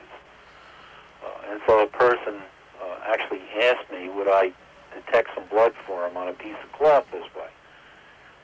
Uh, 1.23 1.51
and 1.51 1.61
so 1.65 1.81
a 1.83 1.87
person 1.87 2.41
uh, 2.81 2.95
actually 3.05 3.41
asked 3.61 3.89
me 3.91 4.09
would 4.09 4.27
I 4.27 4.51
detect 4.93 5.29
some 5.35 5.45
blood 5.49 5.73
for 5.87 6.05
him 6.05 6.17
on 6.17 6.27
a 6.27 6.33
piece 6.33 6.57
of 6.63 6.71
cloth 6.73 7.05
this 7.11 7.23
way. 7.35 7.47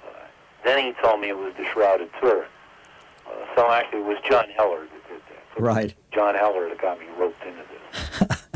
Uh, 0.07 0.11
then 0.63 0.83
he 0.83 0.93
told 1.03 1.19
me 1.19 1.29
it 1.29 1.37
was 1.37 1.53
the 1.57 1.65
Shroud 1.65 2.01
of 2.01 2.09
Turin. 2.21 2.47
Uh, 3.27 3.31
so 3.55 3.69
actually 3.69 3.99
it 3.99 4.05
was 4.05 4.17
John 4.27 4.45
Heller 4.55 4.81
that 4.81 5.09
did 5.09 5.21
that. 5.29 5.43
So 5.55 5.61
Right. 5.61 5.93
John 6.13 6.35
Heller 6.35 6.69
that 6.69 6.81
got 6.81 6.99
me 6.99 7.05
roped 7.17 7.43
into 7.43 7.63
this. 7.69 8.45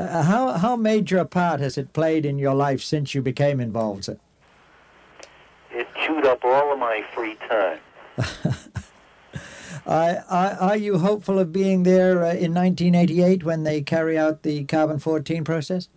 Uh, 0.00 0.22
how, 0.22 0.52
how 0.52 0.76
major 0.76 1.18
a 1.18 1.26
part 1.26 1.60
has 1.60 1.76
it 1.76 1.92
played 1.92 2.24
in 2.24 2.38
your 2.38 2.54
life 2.54 2.80
since 2.80 3.14
you 3.14 3.20
became 3.20 3.60
involved, 3.60 4.06
sir? 4.06 4.16
It 5.70 5.86
chewed 6.06 6.24
up 6.24 6.42
all 6.42 6.72
of 6.72 6.78
my 6.78 7.04
free 7.14 7.36
time. 7.46 7.78
I, 9.86 10.16
I, 10.30 10.54
are 10.54 10.76
you 10.76 10.98
hopeful 10.98 11.38
of 11.38 11.52
being 11.52 11.82
there 11.82 12.24
uh, 12.24 12.32
in 12.32 12.54
1988 12.54 13.44
when 13.44 13.64
they 13.64 13.82
carry 13.82 14.16
out 14.16 14.42
the 14.42 14.64
carbon 14.64 14.98
14 14.98 15.44
process? 15.44 15.90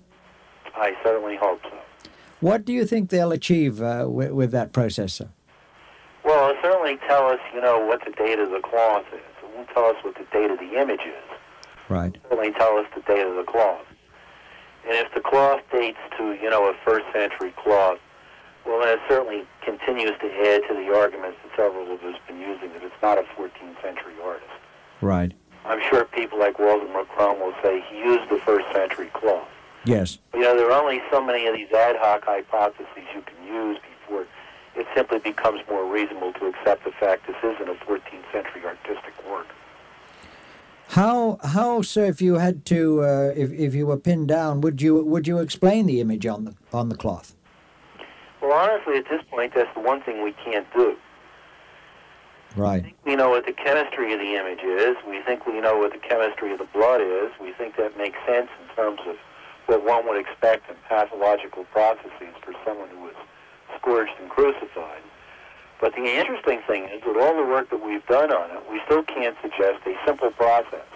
I 0.75 0.97
certainly 1.01 1.37
hope 1.37 1.61
so. 1.63 2.09
What 2.41 2.65
do 2.65 2.73
you 2.73 2.85
think 2.85 3.09
they'll 3.09 3.31
achieve 3.31 3.81
uh, 3.81 4.07
with, 4.09 4.31
with 4.31 4.51
that 4.51 4.73
process, 4.73 5.13
sir? 5.13 5.29
Well, 6.25 6.49
it'll 6.49 6.61
certainly 6.61 6.97
tell 7.07 7.27
us, 7.27 7.39
you 7.53 7.61
know, 7.61 7.79
what 7.79 8.03
the 8.03 8.11
date 8.11 8.39
of 8.39 8.51
the 8.51 8.59
cloth 8.59 9.05
is. 9.13 9.21
It 9.41 9.55
won't 9.55 9.69
tell 9.69 9.85
us 9.85 9.95
what 10.01 10.15
the 10.15 10.25
date 10.33 10.51
of 10.51 10.59
the 10.59 10.77
image 10.77 11.01
is. 11.05 11.37
Right. 11.87 12.13
It'll 12.15 12.29
certainly 12.31 12.51
tell 12.51 12.77
us 12.77 12.87
the 12.95 13.01
date 13.01 13.25
of 13.25 13.35
the 13.37 13.43
cloth. 13.49 13.85
And 14.85 14.93
if 14.93 15.13
the 15.13 15.21
cloth 15.21 15.61
dates 15.71 15.99
to, 16.17 16.33
you 16.33 16.49
know, 16.49 16.69
a 16.69 16.73
first 16.85 17.05
century 17.13 17.53
cloth, 17.57 17.99
Well, 18.65 18.79
that 18.79 18.99
certainly 19.09 19.43
continues 19.61 20.13
to 20.21 20.27
add 20.47 20.61
to 20.69 20.73
the 20.73 20.95
arguments 20.95 21.37
that 21.43 21.51
several 21.57 21.91
of 21.91 22.01
us 22.03 22.15
have 22.15 22.27
been 22.27 22.39
using 22.39 22.71
that 22.73 22.83
it's 22.83 23.01
not 23.01 23.17
a 23.17 23.23
14th 23.35 23.81
century 23.81 24.13
artist. 24.23 24.49
Right. 25.01 25.33
I'm 25.65 25.81
sure 25.89 26.05
people 26.05 26.39
like 26.39 26.59
Walter 26.59 26.85
McCrone 26.85 27.39
will 27.39 27.53
say 27.61 27.83
he 27.89 27.99
used 27.99 28.29
the 28.29 28.39
first 28.45 28.65
century 28.71 29.09
cloth. 29.13 29.47
Yes. 29.83 30.17
But, 30.31 30.37
you 30.37 30.43
know, 30.45 30.55
there 30.55 30.71
are 30.71 30.81
only 30.81 31.01
so 31.11 31.21
many 31.21 31.45
of 31.45 31.55
these 31.55 31.71
ad 31.73 31.97
hoc 31.97 32.23
hypotheses 32.23 32.87
you 33.13 33.21
can 33.21 33.45
use 33.45 33.77
before 33.99 34.25
it 34.75 34.87
simply 34.95 35.19
becomes 35.19 35.61
more 35.69 35.85
reasonable 35.85 36.33
to 36.33 36.47
accept 36.47 36.85
the 36.85 36.91
fact 36.91 37.27
this 37.27 37.35
isn't 37.43 37.69
a 37.69 37.75
14th 37.85 38.31
century 38.31 38.63
artistic 38.65 39.13
work. 39.29 39.47
How 40.89 41.39
how 41.43 41.81
sir, 41.81 42.05
if 42.05 42.21
you 42.21 42.35
had 42.35 42.65
to 42.65 43.03
uh, 43.03 43.33
if 43.35 43.51
if 43.51 43.73
you 43.73 43.87
were 43.87 43.97
pinned 43.97 44.27
down, 44.27 44.61
would 44.61 44.81
you 44.81 45.03
would 45.03 45.27
you 45.27 45.39
explain 45.39 45.85
the 45.85 46.01
image 46.01 46.25
on 46.25 46.45
the 46.45 46.55
on 46.71 46.89
the 46.89 46.95
cloth? 46.95 47.35
Well, 48.41 48.51
honestly, 48.51 48.97
at 48.97 49.05
this 49.09 49.21
point, 49.31 49.53
that's 49.55 49.73
the 49.73 49.79
one 49.79 50.01
thing 50.01 50.23
we 50.23 50.33
can't 50.43 50.67
do. 50.75 50.95
Right. 52.55 52.93
We 53.05 53.15
know 53.15 53.29
what 53.29 53.45
the 53.45 53.53
chemistry 53.53 54.13
of 54.13 54.19
the 54.19 54.35
image 54.35 54.61
is. 54.61 54.95
We 55.07 55.21
think 55.23 55.47
we 55.47 55.59
know 55.59 55.77
what 55.77 55.91
the 55.91 55.97
chemistry 55.97 56.51
of 56.51 56.59
the 56.59 56.67
blood 56.73 57.01
is. 57.01 57.31
We 57.41 57.53
think 57.53 57.77
that 57.77 57.97
makes 57.97 58.17
sense 58.27 58.49
in 58.61 58.75
terms 58.75 58.99
of 59.07 59.15
what 59.65 59.83
one 59.83 60.05
would 60.07 60.19
expect 60.19 60.69
in 60.69 60.75
pathological 60.87 61.63
processes 61.65 62.35
for 62.43 62.53
someone 62.65 62.89
who 62.89 63.01
was 63.01 63.15
scourged 63.79 64.11
and 64.21 64.29
crucified. 64.29 65.01
But 65.83 65.95
the 65.95 66.05
interesting 66.05 66.61
thing 66.65 66.85
is, 66.85 67.03
with 67.05 67.17
all 67.17 67.35
the 67.35 67.43
work 67.43 67.69
that 67.69 67.83
we've 67.83 68.05
done 68.07 68.31
on 68.31 68.55
it, 68.55 68.63
we 68.71 68.79
still 68.85 69.03
can't 69.03 69.35
suggest 69.41 69.85
a 69.85 69.93
simple 70.07 70.31
process 70.31 70.87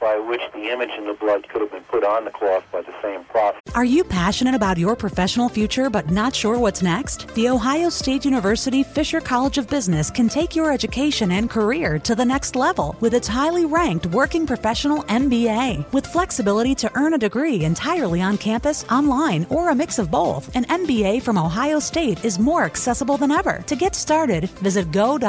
by 0.00 0.18
which 0.18 0.40
the 0.52 0.68
image 0.70 0.90
and 0.92 1.08
the 1.08 1.14
blood 1.14 1.48
could 1.48 1.60
have 1.60 1.70
been 1.70 1.82
put 1.84 2.04
on 2.04 2.24
the 2.24 2.30
cloth 2.30 2.64
by 2.72 2.82
the 2.82 2.94
same 3.02 3.24
process. 3.24 3.60
Are 3.74 3.84
you 3.84 4.04
passionate 4.04 4.54
about 4.54 4.78
your 4.78 4.96
professional 4.96 5.48
future 5.48 5.90
but 5.90 6.10
not 6.10 6.34
sure 6.34 6.58
what's 6.58 6.82
next? 6.82 7.28
The 7.34 7.48
Ohio 7.48 7.88
State 7.88 8.24
University 8.24 8.82
Fisher 8.82 9.20
College 9.20 9.58
of 9.58 9.68
Business 9.68 10.10
can 10.10 10.28
take 10.28 10.56
your 10.56 10.72
education 10.72 11.30
and 11.32 11.48
career 11.50 11.98
to 12.00 12.14
the 12.14 12.24
next 12.24 12.56
level 12.56 12.96
with 13.00 13.14
its 13.14 13.28
highly 13.28 13.64
ranked 13.64 14.06
working 14.06 14.46
professional 14.46 15.02
MBA. 15.04 15.92
With 15.92 16.06
flexibility 16.06 16.74
to 16.76 16.90
earn 16.94 17.14
a 17.14 17.18
degree 17.18 17.64
entirely 17.64 18.20
on 18.22 18.38
campus, 18.38 18.84
online, 18.84 19.46
or 19.50 19.70
a 19.70 19.74
mix 19.74 19.98
of 19.98 20.10
both, 20.10 20.54
an 20.56 20.64
MBA 20.64 21.22
from 21.22 21.38
Ohio 21.38 21.78
State 21.78 22.24
is 22.24 22.38
more 22.38 22.64
accessible 22.64 23.16
than 23.16 23.30
ever. 23.30 23.62
To 23.66 23.76
get 23.76 23.94
started, 23.94 24.48
visit 24.60 24.90
go.osu.edu 24.90 25.26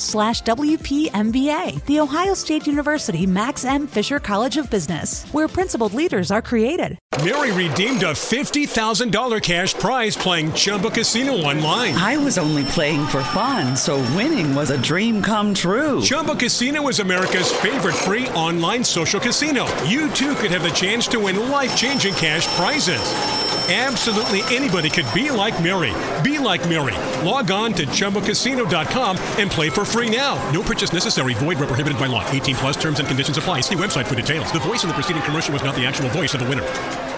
slash 0.00 0.42
WPMBA. 0.42 1.84
The 1.84 2.00
Ohio 2.00 2.34
State 2.34 2.66
University 2.66 2.97
Max 3.26 3.64
M. 3.64 3.86
Fisher 3.86 4.18
College 4.18 4.56
of 4.56 4.70
Business, 4.70 5.24
where 5.32 5.46
principled 5.46 5.94
leaders 5.94 6.30
are 6.30 6.42
created. 6.42 6.98
Mary 7.24 7.52
redeemed 7.52 8.02
a 8.02 8.12
$50,000 8.12 9.42
cash 9.42 9.74
prize 9.74 10.16
playing 10.16 10.52
Chumba 10.52 10.90
Casino 10.90 11.32
online. 11.32 11.94
I 11.94 12.16
was 12.16 12.38
only 12.38 12.64
playing 12.64 13.06
for 13.06 13.22
fun, 13.22 13.76
so 13.76 13.98
winning 14.16 14.54
was 14.54 14.70
a 14.70 14.80
dream 14.80 15.22
come 15.22 15.54
true. 15.54 16.00
Chumba 16.02 16.34
Casino 16.34 16.88
is 16.88 17.00
America's 17.00 17.52
favorite 17.52 17.94
free 17.94 18.28
online 18.30 18.82
social 18.82 19.20
casino. 19.20 19.66
You 19.84 20.10
too 20.10 20.34
could 20.34 20.50
have 20.50 20.62
the 20.62 20.70
chance 20.70 21.06
to 21.08 21.20
win 21.20 21.50
life 21.50 21.76
changing 21.76 22.14
cash 22.14 22.46
prizes. 22.56 23.02
Absolutely 23.70 24.40
anybody 24.54 24.88
could 24.88 25.04
be 25.12 25.30
like 25.30 25.62
Mary. 25.62 25.92
Be 26.24 26.38
like 26.38 26.66
Mary. 26.70 26.94
Log 27.22 27.50
on 27.50 27.74
to 27.74 27.84
ChumbaCasino.com 27.84 29.18
and 29.36 29.50
play 29.50 29.68
for 29.68 29.84
free 29.84 30.08
now. 30.08 30.36
No 30.52 30.62
purchase 30.62 30.90
necessary. 30.90 31.34
Void 31.34 31.58
where 31.58 31.68
prohibited 31.68 31.98
by 31.98 32.06
law. 32.06 32.26
18 32.30 32.54
plus 32.56 32.76
terms 32.88 33.00
and 33.00 33.08
conditions 33.08 33.36
apply. 33.36 33.60
See 33.60 33.74
website 33.74 34.06
for 34.06 34.14
details. 34.14 34.50
The 34.50 34.60
voice 34.60 34.82
in 34.82 34.88
the 34.88 34.94
preceding 34.94 35.20
commercial 35.22 35.52
was 35.52 35.62
not 35.62 35.74
the 35.74 35.84
actual 35.84 36.08
voice 36.08 36.32
of 36.32 36.40
the 36.40 36.48
winner. 36.48 37.17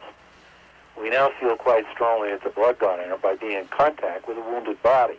We 1.01 1.09
now 1.09 1.31
feel 1.39 1.55
quite 1.55 1.85
strongly 1.91 2.29
it's 2.29 2.45
a 2.45 2.49
blood 2.49 2.77
donor 2.79 3.17
by 3.17 3.35
being 3.35 3.57
in 3.57 3.67
contact 3.67 4.27
with 4.27 4.37
a 4.37 4.41
wounded 4.41 4.81
body. 4.83 5.17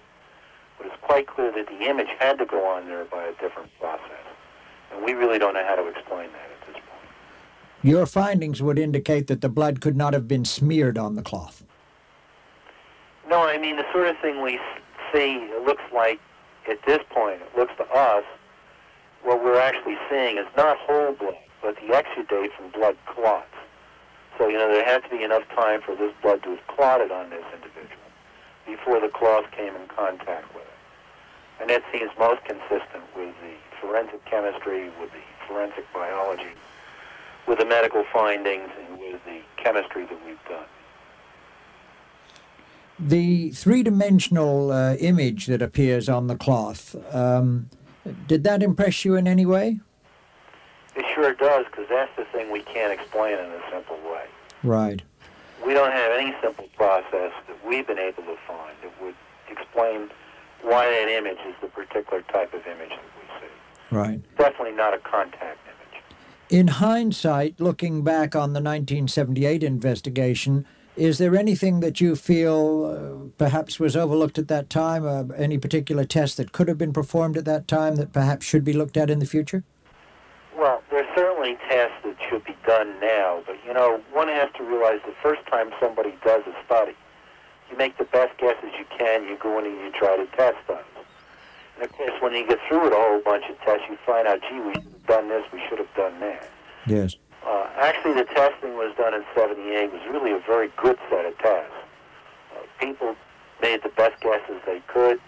But 0.79 0.87
it's 0.87 0.97
quite 1.03 1.27
clear 1.27 1.51
that 1.53 1.67
the 1.67 1.89
image 1.89 2.09
had 2.19 2.39
to 2.39 2.47
go 2.47 2.65
on 2.65 2.87
there 2.87 3.05
by 3.05 3.25
a 3.25 3.33
different 3.33 3.71
process. 3.81 4.25
And 4.93 5.05
we 5.05 5.13
really 5.13 5.39
don't 5.39 5.55
know 5.55 5.65
how 5.67 5.75
to 5.75 5.87
explain 5.89 6.31
that 6.33 6.51
at 6.51 6.67
this 6.67 6.77
point. 6.77 7.03
Your 7.83 8.07
findings 8.07 8.63
would 8.63 8.79
indicate 8.79 9.27
that 9.27 9.41
the 9.41 9.49
blood 9.49 9.81
could 9.81 9.97
not 9.97 10.13
have 10.13 10.29
been 10.29 10.45
smeared 10.45 10.97
on 10.97 11.17
the 11.17 11.23
cloth. 11.23 11.65
No, 13.29 13.43
I 13.43 13.59
mean, 13.59 13.77
the 13.77 13.85
sort 13.93 14.07
of 14.07 14.17
thing 14.19 14.41
we 14.41 14.61
see, 15.13 15.35
it 15.51 15.65
looks 15.65 15.83
like 15.93 16.21
at 16.69 16.79
this 16.87 17.01
point, 17.11 17.41
it 17.43 17.59
looks 17.59 17.73
to 17.79 17.85
us, 17.91 18.25
what 19.25 19.43
we're 19.43 19.59
actually 19.59 19.97
seeing 20.09 20.39
is 20.39 20.47
not 20.57 20.77
whole 20.79 21.13
blood, 21.13 21.35
but 21.61 21.75
the 21.77 21.93
exudate 21.93 22.53
from 22.57 22.71
blood 22.71 22.97
clots. 23.07 23.47
So, 24.39 24.49
you 24.49 24.59
know, 24.59 24.69
there 24.69 24.85
had 24.85 25.03
to 25.05 25.11
be 25.11 25.23
enough 25.23 25.47
time 25.55 25.81
for 25.83 25.95
this 25.95 26.13
blood 26.23 26.43
to 26.45 26.51
have 26.51 26.67
clotted 26.67 27.11
on 27.13 27.31
this 27.31 27.45
individual 27.55 28.03
before 28.67 29.01
the 29.01 29.09
cloth 29.09 29.51
came 29.53 29.75
in 29.75 29.87
contact 29.89 30.53
with 30.55 30.63
it. 30.63 30.69
And 31.61 31.71
that 31.71 31.83
seems 31.93 32.11
most 32.19 32.45
consistent 32.45 33.05
with 33.17 33.35
the 33.43 33.55
forensic 33.81 34.25
chemistry, 34.25 34.91
with 35.01 35.11
the 35.13 35.47
forensic 35.47 35.85
biology, 35.93 36.55
with 37.47 37.59
the 37.59 37.67
medical 37.67 38.05
findings, 38.13 38.71
and 38.89 38.99
with 38.99 39.25
the 39.25 39.41
chemistry 39.63 40.05
that 40.07 40.27
we've 40.27 40.45
done. 40.49 40.65
The 42.99 43.51
three 43.51 43.83
dimensional 43.83 44.71
uh, 44.71 44.95
image 44.95 45.47
that 45.47 45.61
appears 45.61 46.09
on 46.09 46.29
the 46.29 46.37
cloth, 46.37 46.95
um, 47.15 47.69
did 48.27 48.45
that 48.45 48.63
impress 48.63 49.05
you 49.05 49.17
in 49.17 49.27
any 49.27 49.47
way? 49.47 49.81
It 51.23 51.39
sure 51.39 51.49
does, 51.49 51.67
because 51.67 51.87
that's 51.89 52.11
the 52.17 52.25
thing 52.25 52.51
we 52.51 52.63
can't 52.63 52.93
explain 52.93 53.39
in 53.39 53.45
a 53.45 53.61
simple 53.71 53.97
way. 54.11 54.25
Right. 54.65 55.01
We 55.65 55.73
don't 55.73 55.93
have 55.93 56.11
any 56.19 56.35
simple 56.43 56.69
process 56.77 57.31
that 57.47 57.65
we've 57.65 57.87
been 57.87 57.99
able 57.99 58.25
to 58.25 58.37
find 58.45 58.75
that 58.83 59.01
would 59.01 59.15
explain 59.49 60.11
why 60.63 60.87
that 60.87 61.09
image 61.09 61.39
is 61.47 61.55
the 61.61 61.69
particular 61.69 62.23
type 62.23 62.53
of 62.53 62.67
image 62.67 62.91
that 62.91 62.99
we 62.99 63.41
see. 63.41 63.97
Right. 63.97 64.37
Definitely 64.37 64.73
not 64.73 64.95
a 64.95 64.99
contact 64.99 65.61
image. 65.65 66.03
In 66.51 66.67
hindsight, 66.67 67.61
looking 67.61 68.03
back 68.03 68.35
on 68.35 68.53
the 68.53 68.61
1978 68.61 69.63
investigation, 69.63 70.67
is 70.97 71.19
there 71.19 71.37
anything 71.37 71.79
that 71.81 72.01
you 72.01 72.17
feel 72.17 72.85
uh, 72.85 73.29
perhaps 73.39 73.79
was 73.79 73.95
overlooked 73.95 74.39
at 74.39 74.49
that 74.49 74.69
time? 74.69 75.07
Uh, 75.07 75.33
any 75.37 75.57
particular 75.57 76.05
test 76.05 76.37
that 76.39 76.51
could 76.51 76.67
have 76.67 76.79
been 76.79 76.93
performed 76.93 77.37
at 77.37 77.45
that 77.45 77.69
time 77.69 77.95
that 77.95 78.13
perhaps 78.13 78.45
should 78.45 78.65
be 78.65 78.73
looked 78.73 78.97
at 78.97 79.09
in 79.09 79.21
the 79.21 79.27
future? 79.27 79.63
Certainly 81.43 81.59
tests 81.69 81.97
that 82.05 82.17
should 82.31 82.45
be 82.45 82.55
done 82.65 82.95
now, 83.01 83.43
but 83.45 83.57
you 83.67 83.75
know, 83.75 84.01
one 84.13 84.29
has 84.29 84.49
to 84.57 84.63
realize 84.63 85.01
the 85.05 85.15
first 85.21 85.45
time 85.51 85.71
somebody 85.81 86.15
does 86.25 86.43
a 86.47 86.55
study, 86.65 86.95
you 87.69 87.77
make 87.77 87.99
the 87.99 88.05
best 88.05 88.39
guesses 88.39 88.71
you 88.79 88.85
can, 88.97 89.25
you 89.25 89.37
go 89.43 89.59
in 89.59 89.67
and 89.67 89.75
you 89.75 89.91
try 89.91 90.17
to 90.17 90.27
test 90.37 90.59
those. 90.69 90.79
And 91.75 91.85
of 91.85 91.93
course, 91.93 92.13
when 92.21 92.33
you 92.35 92.47
get 92.47 92.61
through 92.69 92.85
with 92.85 92.93
a 92.93 92.97
whole 92.97 93.21
bunch 93.25 93.45
of 93.51 93.59
tests, 93.63 93.83
you 93.91 93.99
find 94.07 94.29
out, 94.29 94.41
gee, 94.49 94.61
we 94.61 94.75
should 94.75 94.85
have 94.85 95.07
done 95.09 95.29
this, 95.29 95.43
we 95.53 95.61
should 95.69 95.79
have 95.79 95.93
done 95.97 96.21
that. 96.21 96.49
Yes. 96.87 97.17
Uh, 97.45 97.67
actually, 97.77 98.15
the 98.15 98.25
testing 98.25 98.77
was 98.77 98.95
done 98.97 99.13
in 99.13 99.25
78 99.35 99.59
It 99.67 99.93
was 99.93 100.03
really 100.13 100.31
a 100.31 100.43
very 100.47 100.71
good 100.77 100.99
set 101.11 101.25
of 101.25 101.37
tests. 101.39 101.75
Uh, 102.55 102.61
people 102.79 103.17
made 103.61 103.83
the 103.83 103.89
best 103.89 104.21
guesses 104.23 104.63
they 104.65 104.81
could, 104.87 105.19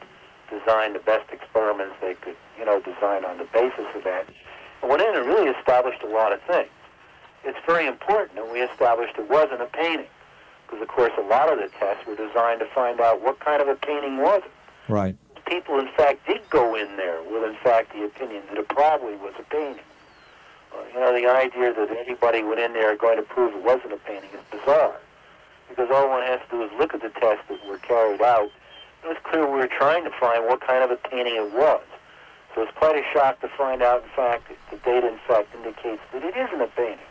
designed 0.49 0.95
the 0.95 1.01
best 1.01 1.29
experiments 1.33 1.97
they 2.01 2.15
could, 2.15 2.37
you 2.57 2.65
know, 2.65 2.79
design 2.79 3.25
on 3.25 3.39
the 3.39 3.49
basis 3.53 3.87
of 3.97 4.05
that, 4.05 4.29
went 4.89 5.03
in 5.03 5.15
and 5.17 5.27
really 5.27 5.51
established 5.51 6.03
a 6.03 6.09
lot 6.09 6.33
of 6.33 6.41
things. 6.43 6.71
It's 7.45 7.59
very 7.67 7.87
important 7.87 8.37
that 8.37 8.51
we 8.51 8.61
established 8.61 9.17
it 9.19 9.29
wasn't 9.29 9.61
a 9.61 9.67
painting. 9.67 10.07
Because, 10.67 10.81
of 10.81 10.89
course, 10.89 11.13
a 11.19 11.23
lot 11.23 11.53
of 11.53 11.59
the 11.59 11.69
tests 11.79 12.07
were 12.07 12.17
designed 12.17 12.61
to 12.61 12.67
find 12.75 13.01
out 13.01 13.21
what 13.21 13.39
kind 13.41 13.61
of 13.61 13.69
a 13.69 13.77
painting 13.77 14.17
was 14.19 14.43
it. 14.45 14.51
Right. 14.89 15.15
People, 15.47 15.79
in 15.79 15.89
fact, 15.97 16.27
did 16.27 16.49
go 16.49 16.75
in 16.75 16.97
there 16.97 17.23
with, 17.23 17.45
in 17.45 17.57
fact, 17.63 17.93
the 17.93 18.05
opinion 18.05 18.43
that 18.49 18.59
it 18.59 18.69
probably 18.69 19.15
was 19.17 19.35
a 19.39 19.43
painting. 19.45 19.85
Uh, 20.73 20.79
you 20.93 21.01
know, 21.01 21.13
the 21.13 21.27
idea 21.27 21.73
that 21.75 21.91
anybody 21.91 22.43
went 22.43 22.61
in 22.61 22.73
there 22.73 22.97
going 22.97 23.17
to 23.17 23.23
prove 23.23 23.55
it 23.55 23.63
wasn't 23.63 23.93
a 23.93 23.99
painting 23.99 24.31
is 24.33 24.41
bizarre. 24.51 24.97
Because 25.69 25.91
all 25.93 26.09
one 26.09 26.23
has 26.23 26.41
to 26.51 26.57
do 26.57 26.63
is 26.65 26.71
look 26.79 26.95
at 26.95 27.03
the 27.03 27.11
tests 27.21 27.45
that 27.49 27.59
were 27.69 27.79
carried 27.79 28.23
out. 28.23 28.51
It 29.05 29.09
was 29.09 29.17
clear 29.23 29.45
we 29.45 29.59
were 29.59 29.67
trying 29.67 30.05
to 30.05 30.11
find 30.19 30.47
what 30.47 30.63
kind 30.63 30.83
of 30.83 30.91
a 30.91 30.97
painting 30.97 31.37
it 31.37 31.53
was. 31.53 31.83
So 32.55 32.63
it's 32.63 32.73
quite 32.77 32.95
a 32.95 33.03
shock 33.13 33.41
to 33.41 33.49
find 33.59 33.83
out, 33.83 34.05
in 34.05 34.11
fact, 34.15 34.51
the 34.71 34.77
data, 34.79 35.09
in 35.09 35.19
fact, 35.27 35.55
indicates 35.55 36.03
that 36.13 36.23
it 36.23 36.37
isn't 36.37 36.61
a 36.61 36.69
painting. 36.69 37.11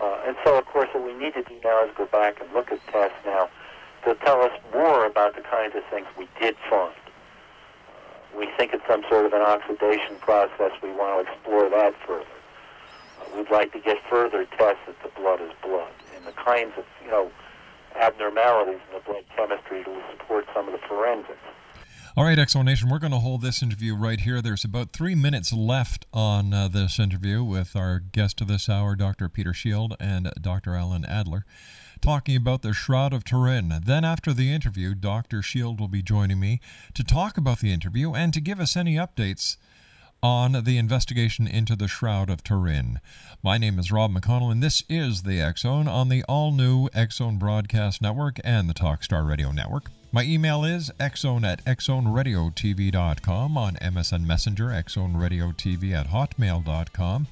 Uh, 0.00 0.20
and 0.26 0.36
so, 0.44 0.58
of 0.58 0.66
course, 0.66 0.88
what 0.92 1.04
we 1.04 1.14
need 1.14 1.32
to 1.34 1.42
do 1.42 1.54
now 1.64 1.84
is 1.84 1.90
go 1.96 2.04
back 2.06 2.40
and 2.40 2.52
look 2.52 2.70
at 2.70 2.78
tests 2.88 3.16
now 3.24 3.48
to 4.04 4.14
tell 4.16 4.42
us 4.42 4.52
more 4.72 5.06
about 5.06 5.34
the 5.34 5.40
kinds 5.40 5.74
of 5.74 5.82
things 5.90 6.06
we 6.18 6.28
did 6.38 6.56
find. 6.68 6.92
Uh, 6.92 8.38
we 8.38 8.48
think 8.58 8.74
it's 8.74 8.86
some 8.86 9.02
sort 9.08 9.24
of 9.24 9.32
an 9.32 9.40
oxidation 9.40 10.16
process. 10.20 10.72
We 10.82 10.90
want 10.92 11.24
to 11.24 11.32
explore 11.32 11.70
that 11.70 11.94
further. 12.06 12.26
Uh, 13.20 13.36
we'd 13.36 13.50
like 13.50 13.72
to 13.72 13.80
get 13.80 13.96
further 14.10 14.44
tests 14.58 14.82
that 14.86 15.00
the 15.02 15.08
blood 15.18 15.40
is 15.40 15.52
blood 15.62 15.92
and 16.16 16.26
the 16.26 16.32
kinds 16.32 16.72
of, 16.76 16.84
you 17.02 17.10
know, 17.10 17.30
abnormalities 17.96 18.80
in 18.90 18.98
the 18.98 19.04
blood 19.06 19.24
chemistry 19.36 19.84
to 19.84 20.02
support 20.10 20.44
some 20.52 20.66
of 20.66 20.72
the 20.72 20.86
forensics. 20.86 21.38
All 22.16 22.22
right, 22.22 22.38
Exonation, 22.38 22.92
we're 22.92 23.00
going 23.00 23.10
to 23.10 23.18
hold 23.18 23.42
this 23.42 23.60
interview 23.60 23.92
right 23.92 24.20
here. 24.20 24.40
There's 24.40 24.64
about 24.64 24.92
three 24.92 25.16
minutes 25.16 25.52
left 25.52 26.06
on 26.12 26.54
uh, 26.54 26.68
this 26.68 27.00
interview 27.00 27.42
with 27.42 27.74
our 27.74 27.98
guest 27.98 28.40
of 28.40 28.46
this 28.46 28.68
hour, 28.68 28.94
Dr. 28.94 29.28
Peter 29.28 29.52
Shield 29.52 29.96
and 29.98 30.30
Dr. 30.40 30.76
Alan 30.76 31.04
Adler, 31.04 31.44
talking 32.00 32.36
about 32.36 32.62
the 32.62 32.72
Shroud 32.72 33.12
of 33.12 33.24
Turin. 33.24 33.80
Then, 33.84 34.04
after 34.04 34.32
the 34.32 34.52
interview, 34.52 34.94
Dr. 34.94 35.42
Shield 35.42 35.80
will 35.80 35.88
be 35.88 36.02
joining 36.02 36.38
me 36.38 36.60
to 36.94 37.02
talk 37.02 37.36
about 37.36 37.58
the 37.58 37.72
interview 37.72 38.14
and 38.14 38.32
to 38.32 38.40
give 38.40 38.60
us 38.60 38.76
any 38.76 38.94
updates 38.94 39.56
on 40.22 40.62
the 40.62 40.78
investigation 40.78 41.48
into 41.48 41.74
the 41.74 41.88
Shroud 41.88 42.30
of 42.30 42.44
Turin. 42.44 43.00
My 43.42 43.58
name 43.58 43.76
is 43.76 43.90
Rob 43.90 44.12
McConnell, 44.12 44.52
and 44.52 44.62
this 44.62 44.84
is 44.88 45.24
the 45.24 45.40
X 45.40 45.62
Zone 45.62 45.88
on 45.88 46.10
the 46.10 46.22
all 46.28 46.52
new 46.52 46.88
X 46.94 47.16
Zone 47.16 47.38
Broadcast 47.38 48.00
Network 48.00 48.38
and 48.44 48.70
the 48.70 48.74
Talkstar 48.74 49.28
Radio 49.28 49.50
Network. 49.50 49.90
My 50.14 50.22
email 50.22 50.64
is 50.64 50.90
xzone 51.00 51.44
at 51.44 51.64
xzoneradiotv.com, 51.64 53.58
on 53.58 53.74
MSN 53.74 54.24
Messenger, 54.24 54.66
xzoneradiotv 54.66 55.92
at 55.92 56.10
hotmail.com, 56.10 57.26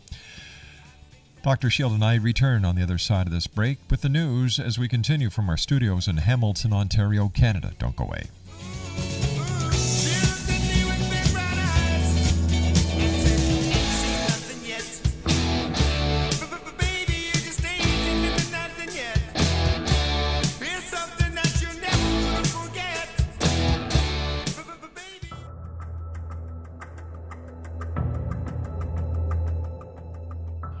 Dr. 1.42 1.70
Shield 1.70 1.92
and 1.92 2.04
I 2.04 2.16
return 2.16 2.66
on 2.66 2.76
the 2.76 2.82
other 2.82 2.98
side 2.98 3.26
of 3.26 3.32
this 3.32 3.46
break 3.46 3.78
with 3.90 4.02
the 4.02 4.10
news 4.10 4.60
as 4.60 4.78
we 4.78 4.88
continue 4.88 5.30
from 5.30 5.48
our 5.48 5.56
studios 5.56 6.06
in 6.06 6.18
Hamilton, 6.18 6.72
Ontario, 6.72 7.28
Canada. 7.28 7.72
Don't 7.78 7.96
go 7.96 8.04
away. 8.04 8.26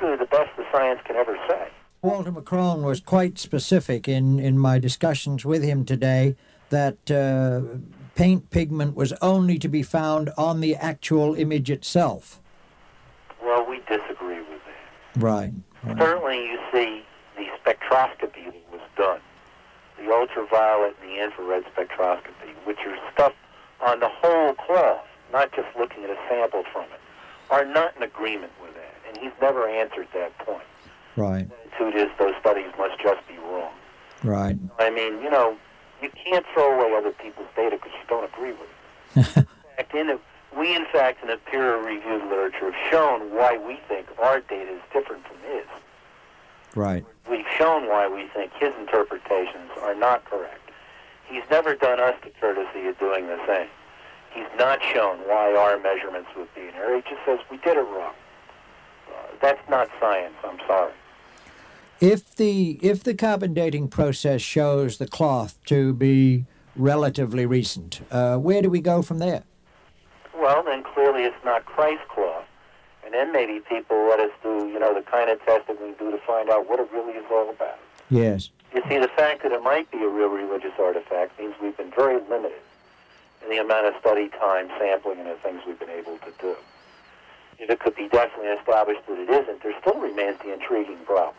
The 0.00 0.28
best 0.30 0.50
the 0.56 0.64
science 0.70 1.00
can 1.04 1.16
ever 1.16 1.38
say. 1.48 1.68
Walter 2.02 2.30
McCrone 2.30 2.82
was 2.82 3.00
quite 3.00 3.38
specific 3.38 4.06
in, 4.06 4.38
in 4.38 4.58
my 4.58 4.78
discussions 4.78 5.44
with 5.44 5.62
him 5.62 5.84
today 5.84 6.36
that 6.68 7.10
uh, 7.10 7.62
paint 8.14 8.50
pigment 8.50 8.94
was 8.94 9.12
only 9.22 9.58
to 9.58 9.68
be 9.68 9.82
found 9.82 10.30
on 10.36 10.60
the 10.60 10.76
actual 10.76 11.34
image 11.34 11.70
itself. 11.70 12.40
Well, 13.42 13.64
we 13.66 13.78
disagree 13.88 14.40
with 14.40 14.60
that. 15.14 15.22
Right. 15.22 15.52
Certainly 15.98 16.38
you 16.44 16.58
see 16.72 17.02
the 17.36 17.46
spectroscopy 17.64 18.52
was 18.70 18.82
done, 18.96 19.20
the 19.96 20.12
ultraviolet 20.12 20.94
and 21.00 21.10
the 21.10 21.24
infrared 21.24 21.64
spectroscopy, 21.74 22.54
which 22.64 22.78
are 22.86 22.98
stuff 23.14 23.32
on 23.80 24.00
the 24.00 24.08
whole 24.08 24.52
cloth, 24.54 25.06
not 25.32 25.52
just 25.52 25.68
looking 25.78 26.04
at 26.04 26.10
a 26.10 26.18
sample 26.28 26.64
from 26.72 26.84
it, 26.84 27.00
are 27.50 27.64
not 27.64 27.96
in 27.96 28.02
agreement 28.02 28.52
with. 28.60 28.75
And 29.16 29.24
he's 29.24 29.40
never 29.40 29.68
answered 29.68 30.08
that 30.14 30.36
point. 30.38 30.62
Right. 31.16 31.48
The 31.48 31.84
attitude 31.86 32.00
is 32.00 32.08
those 32.18 32.34
studies 32.40 32.66
must 32.78 33.00
just 33.00 33.26
be 33.26 33.36
wrong. 33.38 33.72
Right. 34.22 34.56
I 34.78 34.90
mean, 34.90 35.22
you 35.22 35.30
know, 35.30 35.56
you 36.02 36.10
can't 36.10 36.44
throw 36.52 36.78
away 36.78 36.94
other 36.96 37.12
people's 37.12 37.48
data 37.56 37.76
because 37.76 37.92
you 37.92 38.06
don't 38.08 38.24
agree 38.24 38.52
with 38.52 38.68
it. 39.16 39.36
in 39.36 39.44
fact, 39.76 39.94
in 39.94 40.10
a, 40.10 40.18
we, 40.58 40.74
in 40.74 40.84
fact, 40.92 41.22
in 41.22 41.28
the 41.28 41.38
peer-reviewed 41.50 42.24
literature, 42.28 42.70
have 42.70 42.90
shown 42.90 43.34
why 43.34 43.56
we 43.56 43.78
think 43.88 44.06
our 44.22 44.40
data 44.40 44.72
is 44.72 44.82
different 44.92 45.26
from 45.26 45.36
his. 45.50 45.66
Right. 46.74 47.04
We've 47.30 47.46
shown 47.56 47.88
why 47.88 48.08
we 48.08 48.28
think 48.34 48.52
his 48.60 48.72
interpretations 48.78 49.70
are 49.82 49.94
not 49.94 50.24
correct. 50.26 50.70
He's 51.28 51.42
never 51.50 51.74
done 51.74 51.98
us 51.98 52.14
the 52.22 52.30
courtesy 52.40 52.86
of 52.88 52.98
doing 52.98 53.26
the 53.26 53.38
same. 53.46 53.68
He's 54.32 54.58
not 54.58 54.80
shown 54.82 55.18
why 55.20 55.54
our 55.54 55.78
measurements 55.78 56.28
would 56.36 56.54
be 56.54 56.62
in 56.62 56.74
error. 56.74 56.96
He 56.96 57.02
just 57.02 57.24
says 57.24 57.38
we 57.50 57.56
did 57.58 57.78
it 57.78 57.80
wrong. 57.80 58.12
That's 59.40 59.60
not 59.68 59.88
science. 60.00 60.34
I'm 60.44 60.58
sorry. 60.66 60.92
If 62.00 62.34
the 62.36 62.78
if 62.82 63.04
the 63.04 63.14
carbon 63.14 63.54
dating 63.54 63.88
process 63.88 64.42
shows 64.42 64.98
the 64.98 65.06
cloth 65.06 65.58
to 65.66 65.94
be 65.94 66.44
relatively 66.74 67.46
recent, 67.46 68.00
uh, 68.10 68.36
where 68.36 68.60
do 68.60 68.68
we 68.68 68.80
go 68.80 69.02
from 69.02 69.18
there? 69.18 69.44
Well, 70.38 70.62
then 70.62 70.82
clearly 70.82 71.22
it's 71.22 71.44
not 71.44 71.64
Christ 71.64 72.06
cloth. 72.08 72.44
And 73.04 73.14
then 73.14 73.32
maybe 73.32 73.60
people 73.60 74.08
let 74.08 74.20
us 74.20 74.32
do, 74.42 74.66
you 74.66 74.78
know, 74.80 74.92
the 74.92 75.00
kind 75.00 75.30
of 75.30 75.40
testing 75.44 75.76
we 75.80 75.92
do 75.92 76.10
to 76.10 76.18
find 76.26 76.50
out 76.50 76.68
what 76.68 76.80
it 76.80 76.88
really 76.92 77.12
is 77.12 77.24
all 77.30 77.48
about. 77.48 77.78
Yes. 78.10 78.50
You 78.74 78.82
see, 78.88 78.98
the 78.98 79.08
fact 79.08 79.42
that 79.44 79.52
it 79.52 79.62
might 79.62 79.90
be 79.90 79.98
a 79.98 80.08
real 80.08 80.28
religious 80.28 80.72
artifact 80.78 81.38
means 81.38 81.54
we've 81.62 81.76
been 81.76 81.92
very 81.92 82.20
limited 82.28 82.60
in 83.42 83.50
the 83.50 83.58
amount 83.58 83.86
of 83.86 83.94
study 84.00 84.28
time, 84.28 84.68
sampling, 84.78 85.20
and 85.20 85.28
the 85.28 85.36
things 85.36 85.62
we've 85.66 85.78
been 85.78 85.90
able 85.90 86.18
to 86.18 86.32
do. 86.40 86.56
If 87.58 87.70
it 87.70 87.80
could 87.80 87.96
be 87.96 88.08
definitely 88.08 88.48
established 88.48 89.00
that 89.08 89.18
it 89.18 89.30
isn't, 89.30 89.62
there 89.62 89.74
still 89.80 89.98
remains 89.98 90.38
the 90.44 90.52
intriguing 90.52 90.98
problem. 91.06 91.34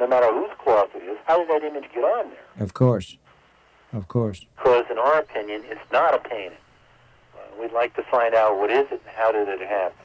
No 0.00 0.06
matter 0.06 0.32
whose 0.32 0.50
cloth 0.58 0.90
it 0.94 1.02
is, 1.02 1.18
how 1.26 1.38
did 1.38 1.48
that 1.48 1.66
image 1.66 1.90
get 1.94 2.04
on 2.04 2.30
there? 2.30 2.64
Of 2.64 2.74
course. 2.74 3.16
Of 3.92 4.08
course. 4.08 4.44
Because, 4.56 4.84
in 4.90 4.98
our 4.98 5.18
opinion, 5.18 5.62
it's 5.66 5.80
not 5.92 6.14
a 6.14 6.18
painting. 6.18 6.58
Uh, 7.34 7.60
we'd 7.60 7.72
like 7.72 7.94
to 7.96 8.02
find 8.04 8.34
out 8.34 8.58
what 8.58 8.70
is 8.70 8.86
it 8.90 9.02
and 9.06 9.16
how 9.16 9.32
did 9.32 9.48
it 9.48 9.60
happen. 9.60 9.98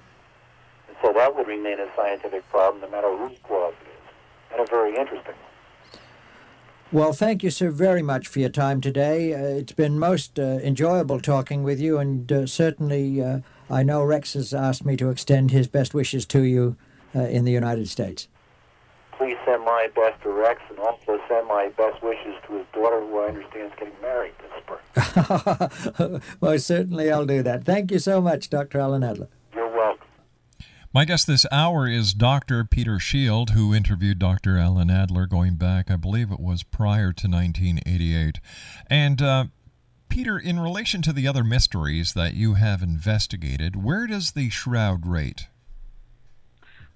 And 0.88 0.98
so 1.02 1.14
that 1.14 1.36
would 1.36 1.48
remain 1.48 1.80
a 1.80 1.88
scientific 1.96 2.48
problem 2.50 2.82
no 2.82 2.90
matter 2.90 3.16
whose 3.16 3.38
cloth 3.44 3.74
it 3.82 3.88
is, 3.88 4.14
and 4.52 4.62
a 4.62 4.66
very 4.70 4.96
interesting 4.96 5.36
one. 5.36 5.47
Well, 6.90 7.12
thank 7.12 7.44
you 7.44 7.50
sir, 7.50 7.70
very 7.70 8.02
much 8.02 8.30
for 8.30 8.40
your 8.40 8.50
time 8.50 8.80
today. 8.80 9.34
Uh, 9.34 9.60
it's 9.60 9.74
been 9.74 10.00
most 10.00 10.40
uh, 10.40 10.60
enjoyable 10.64 11.20
talking 11.20 11.64
with 11.64 11.82
you, 11.82 11.98
and 11.98 12.32
uh, 12.32 12.46
certainly 12.46 13.22
uh, 13.22 13.40
I 13.70 13.84
know 13.84 14.06
Rex 14.06 14.34
has 14.36 14.54
asked 14.54 14.86
me 14.86 14.96
to 14.96 15.10
extend 15.10 15.52
his 15.52 15.68
best 15.68 15.94
wishes 15.94 16.26
to 16.28 16.44
you 16.44 16.78
uh, 17.14 17.24
in 17.24 17.44
the 17.44 17.52
United 17.52 17.90
States. 17.90 18.30
Please 19.18 19.36
send 19.46 19.66
my 19.66 19.90
best 19.96 20.24
to 20.24 20.32
Rex 20.32 20.62
and 20.70 20.80
also 20.80 21.20
send 21.28 21.46
my 21.50 21.68
best 21.76 22.02
wishes 22.02 22.36
to 22.48 22.54
his 22.54 22.66
daughter, 22.72 23.02
who 23.02 23.20
I 23.20 23.28
understand 23.28 23.74
is 23.74 23.78
getting 23.78 24.02
married 24.02 24.34
this 24.40 26.00
spring. 26.00 26.22
Most 26.42 26.68
certainly, 26.68 27.12
I'll 27.12 27.26
do 27.26 27.44
that. 27.44 27.66
Thank 27.66 27.92
you 27.92 28.00
so 28.00 28.22
much, 28.22 28.50
Dr. 28.50 28.80
Alan 28.80 29.04
Adler. 29.04 29.28
My 30.94 31.04
guest 31.04 31.28
this 31.28 31.46
hour 31.52 31.88
is 31.88 32.14
Dr. 32.14 32.64
Peter 32.64 32.98
Shield, 32.98 33.50
who 33.50 33.74
interviewed 33.74 34.20
Dr. 34.20 34.58
Alan 34.58 34.90
Adler 34.90 35.28
going 35.28 35.56
back, 35.56 35.92
I 35.92 35.98
believe 35.98 36.32
it 36.32 36.40
was 36.40 36.64
prior 36.64 37.12
to 37.12 37.28
1988. 37.28 38.40
And 38.90 39.22
uh, 39.22 39.46
Peter, 40.08 40.40
in 40.40 40.60
relation 40.60 41.02
to 41.02 41.12
the 41.12 41.28
other 41.28 41.44
mysteries 41.44 42.14
that 42.14 42.36
you 42.36 42.54
have 42.54 42.82
investigated, 42.82 43.84
where 43.84 44.08
does 44.08 44.32
the 44.32 44.50
shroud 44.50 45.06
rate? 45.06 45.48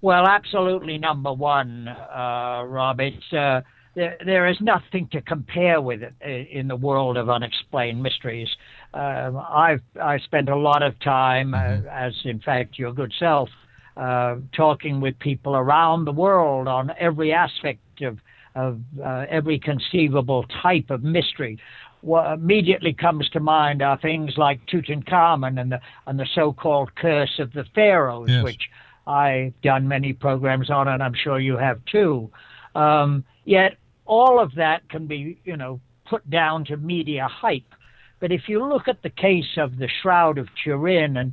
Well, 0.00 0.26
absolutely 0.26 0.96
number 0.98 1.32
one, 1.32 1.86
uh, 1.86 2.64
Rob. 2.66 2.98
It's 2.98 3.32
uh, 3.32 3.60
there, 3.94 4.16
there 4.24 4.48
is 4.48 4.56
nothing 4.60 5.08
to 5.12 5.20
compare 5.20 5.80
with 5.80 6.02
it 6.02 6.14
in 6.50 6.66
the 6.66 6.76
world 6.76 7.18
of 7.18 7.28
unexplained 7.28 8.02
mysteries. 8.02 8.48
Um, 8.94 9.36
I've 9.36 9.82
I 10.00 10.18
spent 10.18 10.48
a 10.48 10.56
lot 10.56 10.82
of 10.82 10.98
time, 11.00 11.54
uh, 11.54 11.58
mm-hmm. 11.58 11.88
as 11.88 12.14
in 12.24 12.40
fact 12.40 12.78
your 12.78 12.92
good 12.92 13.12
self, 13.18 13.48
uh, 13.96 14.36
talking 14.52 15.00
with 15.00 15.18
people 15.18 15.54
around 15.54 16.04
the 16.04 16.12
world 16.12 16.68
on 16.68 16.92
every 16.98 17.32
aspect 17.32 18.02
of 18.02 18.18
of 18.54 18.80
uh, 19.02 19.24
every 19.30 19.58
conceivable 19.58 20.44
type 20.62 20.90
of 20.90 21.02
mystery. 21.02 21.58
What 22.02 22.32
immediately 22.32 22.92
comes 22.92 23.28
to 23.30 23.40
mind 23.40 23.80
are 23.80 23.98
things 23.98 24.36
like 24.36 24.66
Tutankhamun 24.66 25.60
and 25.60 25.72
the 25.72 25.80
and 26.06 26.18
the 26.18 26.26
so-called 26.34 26.94
curse 26.94 27.38
of 27.38 27.52
the 27.52 27.64
pharaohs, 27.74 28.28
yes. 28.30 28.44
which 28.44 28.68
I've 29.06 29.60
done 29.62 29.88
many 29.88 30.12
programs 30.12 30.70
on, 30.70 30.88
and 30.88 31.02
I'm 31.02 31.14
sure 31.14 31.38
you 31.38 31.56
have 31.56 31.84
too. 31.86 32.30
Um, 32.74 33.24
yet 33.44 33.76
all 34.04 34.40
of 34.40 34.54
that 34.56 34.88
can 34.88 35.06
be, 35.06 35.38
you 35.44 35.56
know, 35.56 35.80
put 36.06 36.28
down 36.28 36.64
to 36.66 36.76
media 36.76 37.28
hype. 37.30 37.74
But 38.20 38.32
if 38.32 38.48
you 38.48 38.64
look 38.64 38.88
at 38.88 39.02
the 39.02 39.10
case 39.10 39.56
of 39.56 39.78
the 39.78 39.88
Shroud 39.88 40.38
of 40.38 40.48
Turin, 40.62 41.16
and 41.16 41.32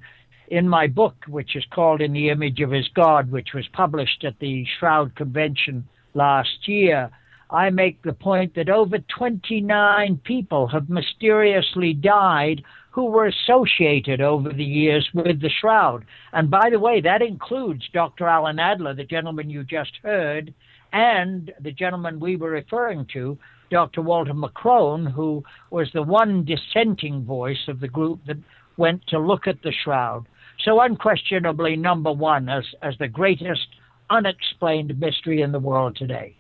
in 0.50 0.68
my 0.68 0.88
book, 0.88 1.16
which 1.28 1.56
is 1.56 1.64
called 1.72 2.02
In 2.02 2.12
the 2.12 2.30
Image 2.30 2.60
of 2.60 2.72
His 2.72 2.88
God, 2.96 3.32
which 3.32 3.50
was 3.54 3.68
published 3.74 4.24
at 4.24 4.40
the 4.40 4.66
Shroud 4.80 5.16
Convention 5.16 5.88
last 6.14 6.68
year, 6.68 7.10
I 7.52 7.70
make 7.70 8.02
the 8.04 8.14
point 8.14 8.56
that 8.56 8.70
over 8.70 8.98
29 9.00 10.22
people 10.24 10.68
have 10.68 10.90
mysteriously 10.90 11.94
died 11.94 12.64
who 12.92 13.06
were 13.06 13.28
associated 13.28 14.22
over 14.22 14.52
the 14.52 14.64
years 14.64 15.08
with 15.14 15.42
the 15.42 15.50
Shroud. 15.62 16.06
And 16.34 16.50
by 16.50 16.70
the 16.72 16.80
way, 16.80 17.02
that 17.02 17.22
includes 17.22 17.88
Dr. 17.94 18.28
Alan 18.28 18.60
Adler, 18.60 18.94
the 18.94 19.04
gentleman 19.04 19.50
you 19.50 19.64
just 19.64 19.92
heard, 20.04 20.54
and 20.92 21.52
the 21.60 21.72
gentleman 21.72 22.20
we 22.20 22.36
were 22.36 22.50
referring 22.50 23.06
to, 23.14 23.38
Dr. 23.70 24.02
Walter 24.02 24.34
McCrone, 24.34 25.12
who 25.12 25.44
was 25.70 25.88
the 25.94 26.02
one 26.02 26.44
dissenting 26.44 27.24
voice 27.24 27.68
of 27.68 27.80
the 27.80 27.88
group 27.88 28.20
that 28.26 28.38
went 28.78 29.06
to 29.08 29.20
look 29.20 29.48
at 29.48 29.62
the 29.62 29.72
Shroud. 29.84 30.26
So, 30.62 30.82
unquestionably, 30.82 31.76
number 31.76 32.12
one 32.12 32.50
as, 32.50 32.66
as 32.82 32.98
the 32.98 33.08
greatest 33.08 33.68
unexplained 34.10 35.00
mystery 35.00 35.42
in 35.42 35.52
the 35.52 35.60
world 35.60 35.96
today. 35.96 36.36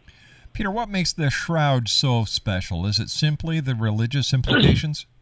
Peter, 0.53 0.71
what 0.71 0.89
makes 0.89 1.13
the 1.13 1.29
Shroud 1.29 1.87
so 1.87 2.25
special? 2.25 2.85
Is 2.85 2.99
it 2.99 3.09
simply 3.09 3.59
the 3.59 3.75
religious 3.75 4.33
implications? 4.33 5.05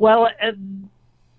Well, 0.00 0.26
uh, 0.26 0.52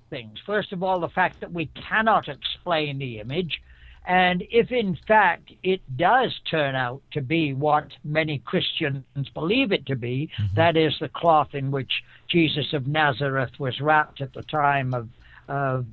things. 0.09 0.37
First 0.45 0.73
of 0.73 0.83
all, 0.83 0.99
the 0.99 1.07
fact 1.07 1.39
that 1.39 1.53
we 1.53 1.67
cannot 1.67 2.27
explain 2.27 2.99
the 2.99 3.19
image. 3.19 3.61
And 4.07 4.43
if 4.49 4.71
in 4.71 4.97
fact 5.07 5.51
it 5.61 5.81
does 5.95 6.33
turn 6.49 6.75
out 6.75 7.01
to 7.11 7.21
be 7.21 7.53
what 7.53 7.87
many 8.03 8.39
Christians 8.39 9.03
believe 9.33 9.71
it 9.71 9.85
to 9.87 9.95
be, 9.95 10.29
mm-hmm. 10.39 10.55
that 10.55 10.77
is 10.77 10.93
the 10.99 11.09
cloth 11.09 11.49
in 11.53 11.71
which 11.71 11.91
Jesus 12.29 12.73
of 12.73 12.87
Nazareth 12.87 13.51
was 13.59 13.79
wrapped 13.79 14.21
at 14.21 14.33
the 14.33 14.43
time 14.43 14.93
of, 14.93 15.09
of 15.47 15.85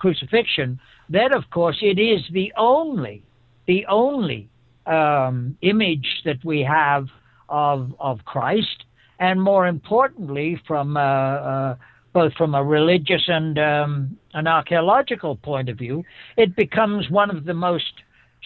crucifixion, 0.00 0.80
then 1.08 1.34
of 1.34 1.44
course 1.50 1.78
it 1.82 1.98
is 1.98 2.22
the 2.32 2.52
only, 2.56 3.22
the 3.66 3.86
only 3.86 4.48
um, 4.86 5.56
image 5.62 6.22
that 6.24 6.44
we 6.44 6.62
have 6.62 7.06
of 7.48 7.94
of 8.00 8.24
Christ 8.24 8.84
and 9.18 9.40
more 9.40 9.66
importantly, 9.66 10.60
from 10.66 10.96
uh, 10.96 11.00
uh, 11.00 11.76
both 12.14 12.32
from 12.34 12.54
a 12.54 12.64
religious 12.64 13.24
and 13.26 13.58
um, 13.58 14.16
an 14.32 14.46
archaeological 14.46 15.36
point 15.36 15.68
of 15.68 15.76
view, 15.76 16.04
it 16.36 16.56
becomes 16.56 17.10
one 17.10 17.28
of 17.28 17.44
the 17.44 17.52
most 17.52 17.92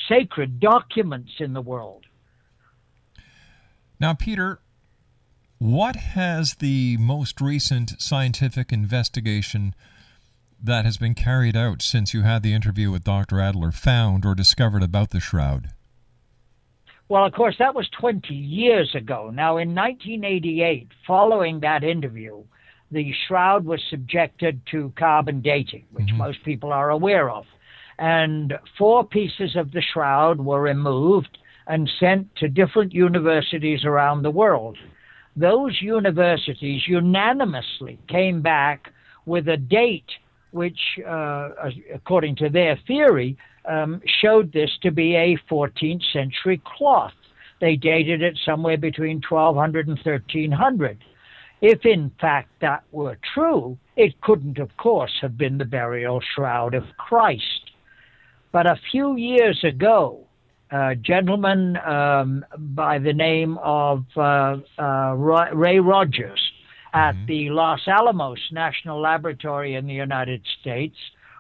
sacred 0.08 0.58
documents 0.58 1.32
in 1.38 1.52
the 1.52 1.60
world. 1.60 2.06
Now, 4.00 4.14
Peter, 4.14 4.60
what 5.58 5.96
has 5.96 6.54
the 6.54 6.96
most 6.98 7.40
recent 7.40 8.00
scientific 8.00 8.72
investigation 8.72 9.74
that 10.62 10.84
has 10.84 10.96
been 10.96 11.14
carried 11.14 11.56
out 11.56 11.82
since 11.82 12.14
you 12.14 12.22
had 12.22 12.42
the 12.42 12.54
interview 12.54 12.90
with 12.90 13.04
Dr. 13.04 13.38
Adler 13.38 13.70
found 13.70 14.24
or 14.24 14.34
discovered 14.34 14.82
about 14.82 15.10
the 15.10 15.20
shroud? 15.20 15.70
Well, 17.08 17.24
of 17.24 17.32
course, 17.32 17.56
that 17.58 17.74
was 17.74 17.88
20 18.00 18.32
years 18.32 18.94
ago. 18.94 19.30
Now, 19.30 19.56
in 19.58 19.74
1988, 19.74 20.88
following 21.06 21.60
that 21.60 21.84
interview, 21.84 22.44
the 22.90 23.12
shroud 23.26 23.64
was 23.64 23.80
subjected 23.90 24.60
to 24.70 24.92
carbon 24.96 25.40
dating, 25.40 25.84
which 25.92 26.06
mm-hmm. 26.06 26.18
most 26.18 26.42
people 26.44 26.72
are 26.72 26.90
aware 26.90 27.30
of. 27.30 27.44
And 27.98 28.54
four 28.76 29.04
pieces 29.04 29.56
of 29.56 29.72
the 29.72 29.82
shroud 29.82 30.40
were 30.40 30.62
removed 30.62 31.38
and 31.66 31.90
sent 32.00 32.34
to 32.36 32.48
different 32.48 32.94
universities 32.94 33.84
around 33.84 34.22
the 34.22 34.30
world. 34.30 34.78
Those 35.36 35.80
universities 35.82 36.82
unanimously 36.88 37.98
came 38.08 38.40
back 38.40 38.92
with 39.26 39.48
a 39.48 39.56
date 39.56 40.10
which, 40.50 40.78
uh, 41.06 41.50
according 41.92 42.36
to 42.36 42.48
their 42.48 42.78
theory, 42.86 43.36
um, 43.66 44.00
showed 44.22 44.52
this 44.52 44.70
to 44.82 44.90
be 44.90 45.14
a 45.14 45.38
14th 45.50 46.02
century 46.12 46.60
cloth. 46.64 47.12
They 47.60 47.76
dated 47.76 48.22
it 48.22 48.38
somewhere 48.44 48.78
between 48.78 49.20
1200 49.28 49.88
and 49.88 49.98
1300. 49.98 50.98
If 51.60 51.84
in 51.84 52.12
fact 52.20 52.50
that 52.60 52.84
were 52.92 53.18
true, 53.34 53.78
it 53.96 54.20
couldn't, 54.20 54.58
of 54.58 54.76
course, 54.76 55.12
have 55.20 55.36
been 55.36 55.58
the 55.58 55.64
burial 55.64 56.20
shroud 56.34 56.74
of 56.74 56.84
Christ. 56.98 57.72
But 58.52 58.66
a 58.66 58.80
few 58.90 59.16
years 59.16 59.62
ago, 59.64 60.24
a 60.70 60.94
gentleman 60.94 61.76
um, 61.78 62.44
by 62.56 62.98
the 62.98 63.12
name 63.12 63.58
of 63.58 64.04
uh, 64.16 64.58
uh, 64.78 65.14
Ray 65.14 65.80
Rogers 65.80 66.40
at 66.92 67.14
mm-hmm. 67.14 67.26
the 67.26 67.50
Los 67.50 67.80
Alamos 67.86 68.40
National 68.52 69.00
Laboratory 69.00 69.74
in 69.74 69.86
the 69.86 69.94
United 69.94 70.42
States 70.60 70.96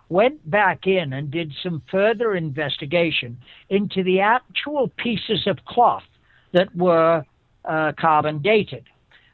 went 0.08 0.50
back 0.50 0.86
in 0.86 1.12
and 1.12 1.30
did 1.30 1.52
some 1.62 1.82
further 1.90 2.34
investigation 2.34 3.36
into 3.68 4.02
the 4.02 4.20
actual 4.20 4.88
pieces 4.96 5.46
of 5.46 5.64
cloth 5.66 6.04
that 6.52 6.74
were 6.74 7.24
uh, 7.64 7.92
carbon 7.98 8.40
dated. 8.40 8.84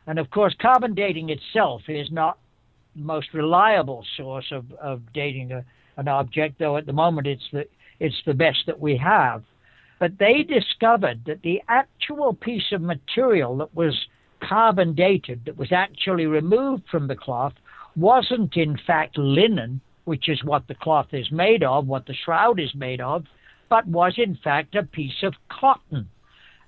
And 0.06 0.18
of 0.18 0.30
course, 0.30 0.54
carbon 0.60 0.94
dating 0.94 1.30
itself 1.30 1.82
is 1.88 2.10
not 2.10 2.38
the 2.94 3.02
most 3.02 3.32
reliable 3.32 4.04
source 4.16 4.52
of, 4.52 4.70
of 4.72 5.00
dating 5.12 5.52
a, 5.52 5.64
an 5.96 6.08
object, 6.08 6.58
though 6.58 6.76
at 6.76 6.86
the 6.86 6.92
moment 6.92 7.26
it's 7.26 7.48
the, 7.52 7.66
it's 8.00 8.20
the 8.26 8.34
best 8.34 8.66
that 8.66 8.80
we 8.80 8.96
have. 8.96 9.42
But 9.98 10.18
they 10.18 10.42
discovered 10.42 11.24
that 11.26 11.42
the 11.42 11.62
actual 11.68 12.34
piece 12.34 12.72
of 12.72 12.82
material 12.82 13.56
that 13.58 13.74
was 13.74 14.06
carbon 14.40 14.94
dated, 14.94 15.44
that 15.46 15.56
was 15.56 15.72
actually 15.72 16.26
removed 16.26 16.82
from 16.90 17.08
the 17.08 17.16
cloth, 17.16 17.54
wasn't 17.96 18.56
in 18.56 18.76
fact 18.86 19.16
linen, 19.16 19.80
which 20.04 20.28
is 20.28 20.44
what 20.44 20.66
the 20.68 20.74
cloth 20.74 21.08
is 21.12 21.30
made 21.30 21.62
of, 21.62 21.86
what 21.86 22.06
the 22.06 22.14
shroud 22.14 22.60
is 22.60 22.74
made 22.74 23.00
of, 23.00 23.24
but 23.70 23.86
was 23.86 24.14
in 24.18 24.36
fact 24.42 24.74
a 24.74 24.82
piece 24.82 25.22
of 25.22 25.34
cotton. 25.48 26.08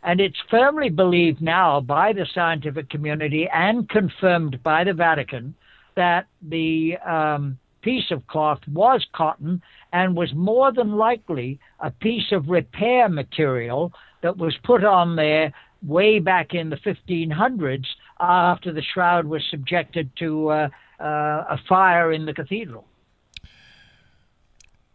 And 0.07 0.21
it's 0.21 0.39
firmly 0.49 0.89
believed 0.89 1.43
now 1.43 1.81
by 1.81 2.13
the 2.13 2.27
scientific 2.33 2.89
community 2.89 3.49
and 3.53 3.89
confirmed 3.89 4.63
by 4.63 4.85
the 4.85 4.93
Vatican 4.93 5.53
that 5.97 6.29
the 6.41 6.97
um, 6.99 7.59
piece 7.83 8.13
of 8.13 8.25
cloth 8.29 8.61
was 8.73 9.05
cotton 9.13 9.61
and 9.93 10.15
was 10.15 10.33
more 10.33 10.73
than 10.73 10.93
likely 10.93 11.59
a 11.81 11.91
piece 11.91 12.31
of 12.31 12.49
repair 12.49 13.09
material 13.09 13.93
that 14.23 14.37
was 14.37 14.55
put 14.63 14.85
on 14.85 15.17
there 15.17 15.53
way 15.85 16.21
back 16.21 16.55
in 16.55 16.71
the 16.71 16.77
1500s 16.77 17.87
after 18.21 18.73
the 18.73 18.83
shroud 18.95 19.27
was 19.27 19.43
subjected 19.51 20.09
to 20.21 20.49
uh, 20.51 20.69
uh, 21.01 21.45
a 21.51 21.59
fire 21.69 22.13
in 22.13 22.25
the 22.25 22.33
cathedral. 22.33 22.85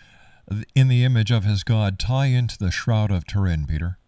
In 0.77 0.87
the 0.87 1.03
Image 1.03 1.33
of 1.33 1.43
His 1.43 1.65
God, 1.65 1.99
tie 1.99 2.27
into 2.27 2.57
the 2.57 2.71
Shroud 2.71 3.11
of 3.11 3.27
Turin, 3.27 3.67
Peter? 3.67 3.99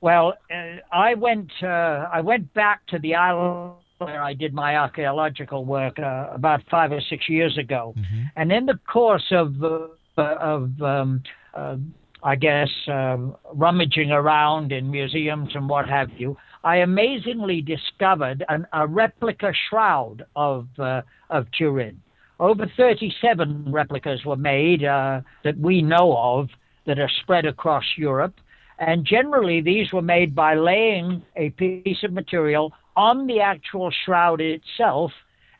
Well, 0.00 0.34
uh, 0.48 0.76
I 0.92 1.14
went 1.14 1.50
uh, 1.60 2.06
I 2.12 2.20
went 2.20 2.54
back 2.54 2.86
to 2.88 3.00
the 3.00 3.16
island 3.16 3.72
where 3.98 4.22
I 4.22 4.34
did 4.34 4.54
my 4.54 4.76
archaeological 4.76 5.64
work 5.64 5.98
uh, 5.98 6.28
about 6.30 6.62
five 6.70 6.92
or 6.92 7.00
six 7.00 7.28
years 7.28 7.58
ago, 7.58 7.94
mm-hmm. 7.96 8.22
and 8.36 8.52
in 8.52 8.66
the 8.66 8.78
course 8.86 9.32
of 9.32 9.60
uh, 9.64 9.88
of 10.16 10.80
um, 10.80 11.24
uh, 11.54 11.78
I 12.26 12.34
guess, 12.34 12.68
um, 12.88 13.36
rummaging 13.54 14.10
around 14.10 14.72
in 14.72 14.90
museums 14.90 15.50
and 15.54 15.68
what 15.68 15.88
have 15.88 16.10
you, 16.18 16.36
I 16.64 16.78
amazingly 16.78 17.60
discovered 17.60 18.44
an, 18.48 18.66
a 18.72 18.84
replica 18.84 19.52
shroud 19.68 20.26
of 20.34 20.66
uh, 20.76 21.02
of 21.30 21.46
Turin. 21.56 22.02
Over 22.40 22.66
37 22.76 23.66
replicas 23.70 24.24
were 24.24 24.34
made 24.34 24.82
uh, 24.82 25.20
that 25.44 25.56
we 25.56 25.82
know 25.82 26.16
of 26.16 26.48
that 26.86 26.98
are 26.98 27.10
spread 27.22 27.46
across 27.46 27.84
Europe. 27.96 28.34
And 28.80 29.06
generally, 29.06 29.60
these 29.60 29.92
were 29.92 30.02
made 30.02 30.34
by 30.34 30.56
laying 30.56 31.22
a 31.36 31.50
piece 31.50 32.02
of 32.02 32.12
material 32.12 32.72
on 32.96 33.28
the 33.28 33.38
actual 33.38 33.92
shroud 34.04 34.40
itself 34.40 35.12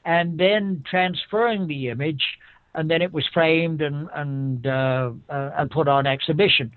and 0.04 0.36
then 0.36 0.82
transferring 0.90 1.68
the 1.68 1.90
image, 1.90 2.24
and 2.76 2.90
then 2.90 3.02
it 3.02 3.12
was 3.12 3.26
framed 3.32 3.80
and, 3.82 4.08
and, 4.14 4.66
uh, 4.66 5.10
uh, 5.28 5.50
and 5.56 5.70
put 5.70 5.88
on 5.88 6.06
exhibition. 6.06 6.70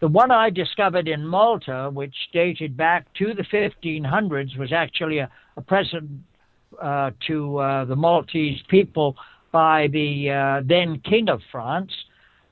The 0.00 0.08
one 0.08 0.30
I 0.30 0.50
discovered 0.50 1.08
in 1.08 1.26
Malta, 1.26 1.90
which 1.92 2.14
dated 2.32 2.76
back 2.76 3.06
to 3.14 3.32
the 3.32 3.42
1500s, 3.44 4.56
was 4.58 4.72
actually 4.72 5.18
a, 5.18 5.30
a 5.56 5.62
present 5.62 6.10
uh, 6.80 7.10
to 7.26 7.58
uh, 7.58 7.84
the 7.86 7.96
Maltese 7.96 8.60
people 8.68 9.16
by 9.52 9.88
the 9.88 10.30
uh, 10.30 10.62
then 10.66 11.00
King 11.00 11.30
of 11.30 11.40
France. 11.50 11.92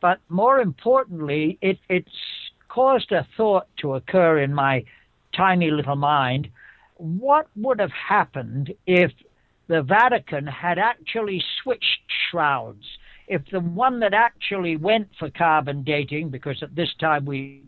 But 0.01 0.21
more 0.31 0.61
importantly, 0.61 1.59
it, 1.61 1.79
it's 1.91 2.09
caused 2.69 3.13
a 3.13 3.27
thought 3.37 3.67
to 3.81 3.95
occur 3.95 4.39
in 4.39 4.55
my 4.55 4.83
tiny 5.37 5.71
little 5.71 5.97
mind. 5.97 6.49
What 6.97 7.49
would 7.57 7.79
have 7.79 7.91
happened 7.91 8.73
if 8.87 9.13
the 9.69 9.83
Vatican 9.83 10.47
had 10.47 10.79
actually 10.79 11.43
switched 11.63 12.03
shrouds? 12.31 12.85
If 13.27 13.43
the 13.51 13.61
one 13.61 14.01
that 14.01 14.13
actually 14.13 14.77
went 14.77 15.09
for 15.19 15.31
carbon 15.31 15.83
dating, 15.83 16.31
because 16.31 16.63
at 16.63 16.75
this 16.75 16.91
time 17.01 17.25
we 17.25 17.63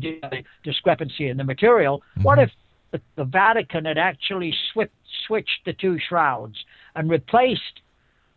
did 0.00 0.22
a 0.24 0.44
discrepancy 0.62 1.28
in 1.28 1.36
the 1.36 1.44
material, 1.44 1.98
mm-hmm. 1.98 2.22
what 2.22 2.38
if 2.38 2.50
the, 2.92 3.24
Vatican 3.24 3.84
had 3.84 3.98
actually 3.98 4.54
sw- 4.72 4.92
switched 5.26 5.64
the 5.64 5.72
two 5.72 5.98
shrouds 6.08 6.56
and 6.94 7.10
replaced 7.10 7.80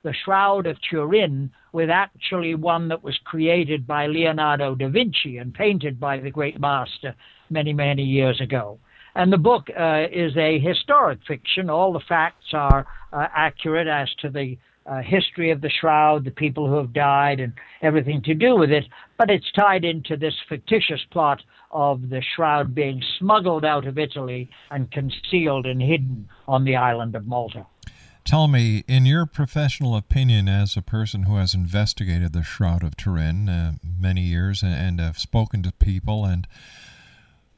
the 0.04 0.14
Shroud 0.26 0.66
of 0.66 0.78
Turin 0.90 1.52
with 1.74 1.90
actually 1.90 2.56
one 2.56 2.88
that 2.88 3.04
was 3.04 3.18
created 3.26 3.86
by 3.86 4.08
Leonardo 4.08 4.74
da 4.76 4.88
Vinci 4.88 5.38
and 5.38 5.54
painted 5.54 6.00
by 6.00 6.20
the 6.20 6.32
great 6.32 6.60
master 6.60 7.14
many, 7.50 7.74
many 7.74 8.04
years 8.04 8.40
ago. 8.42 8.80
And 9.20 9.34
the 9.34 9.38
book 9.38 9.68
uh, 9.78 10.06
is 10.14 10.38
a 10.38 10.60
historic 10.60 11.20
fiction. 11.28 11.70
All 11.70 11.92
the 11.92 12.00
facts 12.00 12.54
are 12.54 12.88
uh, 13.12 13.28
accurate 13.36 13.86
as 13.86 14.08
to 14.22 14.30
the 14.30 14.58
uh, 14.86 15.02
history 15.02 15.52
of 15.52 15.60
the 15.60 15.70
shroud, 15.70 16.24
the 16.24 16.32
people 16.32 16.70
who 16.70 16.78
have 16.78 16.94
died, 16.94 17.42
and 17.42 17.52
everything 17.82 18.22
to 18.22 18.34
do 18.34 18.56
with 18.56 18.72
it. 18.72 18.86
But 19.18 19.30
it's 19.30 19.52
tied 19.52 19.84
into 19.84 20.16
this 20.16 20.36
fictitious 20.48 21.02
plot 21.12 21.44
of 21.70 22.08
the 22.10 22.22
shroud 22.34 22.74
being 22.74 23.04
smuggled 23.18 23.66
out 23.66 23.86
of 23.86 23.98
Italy 23.98 24.50
and 24.72 24.90
concealed 24.90 25.66
and 25.66 25.82
hidden 25.82 26.30
on 26.48 26.64
the 26.64 26.78
island 26.78 27.14
of 27.14 27.28
Malta. 27.28 27.66
Tell 28.24 28.48
me, 28.48 28.86
in 28.88 29.06
your 29.06 29.26
professional 29.26 29.98
opinion, 29.98 30.48
as 30.48 30.78
a 30.78 30.82
person 30.82 31.24
who 31.24 31.36
has 31.36 31.54
investigated 31.54 32.32
the 32.32 32.44
Shroud 32.44 32.84
of 32.84 32.96
Turin 32.96 33.50
uh, 33.50 33.74
many 33.84 34.22
years 34.22 34.64
and, 34.64 34.74
and 34.74 35.00
have 35.02 35.20
spoken 35.20 35.62
to 35.64 35.74
people, 35.74 36.24
and 36.24 36.48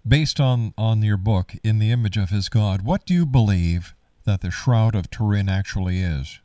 based 0.07 0.39
on, 0.39 0.73
on 0.77 1.01
your 1.01 1.17
book, 1.17 1.53
In 1.63 1.79
the 1.79 1.91
Image 1.91 2.17
of 2.17 2.29
His 2.29 2.49
God, 2.49 2.83
what 2.83 3.05
do 3.05 3.13
you 3.13 3.25
believe 3.25 3.93
that 4.25 4.41
the 4.41 4.51
Shroud 4.51 4.95
of 4.95 5.09
Turin 5.09 5.49
actually 5.49 5.99
is? 5.99 6.39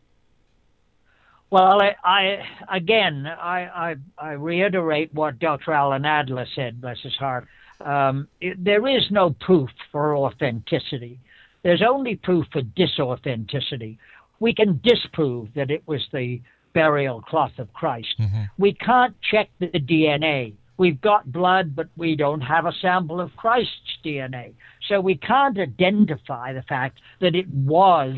Well, 1.51 1.81
I, 1.81 1.95
I 2.03 2.77
again, 2.77 3.27
I, 3.27 3.61
I, 3.61 3.97
I, 4.19 4.33
reiterate 4.33 5.15
what 5.15 5.39
Dr. 5.39 5.73
Alan 5.73 6.05
Adler 6.05 6.47
said, 6.57 6.81
bless 6.81 7.01
his 7.01 7.15
heart. 7.15 7.47
Um, 7.81 8.27
it, 8.41 8.63
there 8.63 8.87
is 8.89 9.05
no 9.11 9.31
proof 9.31 9.71
for 9.93 10.17
authenticity. 10.17 11.21
There's 11.63 11.83
only 11.87 12.17
proof 12.17 12.47
for 12.53 12.63
disauthenticity 12.63 13.99
we 14.41 14.55
can 14.55 14.81
disprove 14.83 15.49
that 15.55 15.71
it 15.71 15.83
was 15.87 16.07
the 16.13 16.41
burial 16.73 17.23
cloth 17.23 17.59
of 17.59 17.73
Christ. 17.73 18.15
Mm-hmm. 18.19 18.43
We 18.59 18.75
can't 18.75 19.17
check 19.23 19.49
the 19.59 19.69
DNA. 19.69 20.55
We've 20.79 21.01
got 21.01 21.33
blood, 21.33 21.75
but 21.75 21.89
we 21.97 22.17
don't 22.17 22.43
have 22.43 22.67
a 22.67 22.73
sample 22.81 23.21
of 23.21 23.35
Christ's 23.37 23.99
DNA. 24.05 24.55
So 24.89 25.01
we 25.01 25.17
can't 25.17 25.59
identify 25.59 26.53
the 26.53 26.63
fact 26.63 27.01
that 27.21 27.35
it 27.35 27.49
was 27.49 28.17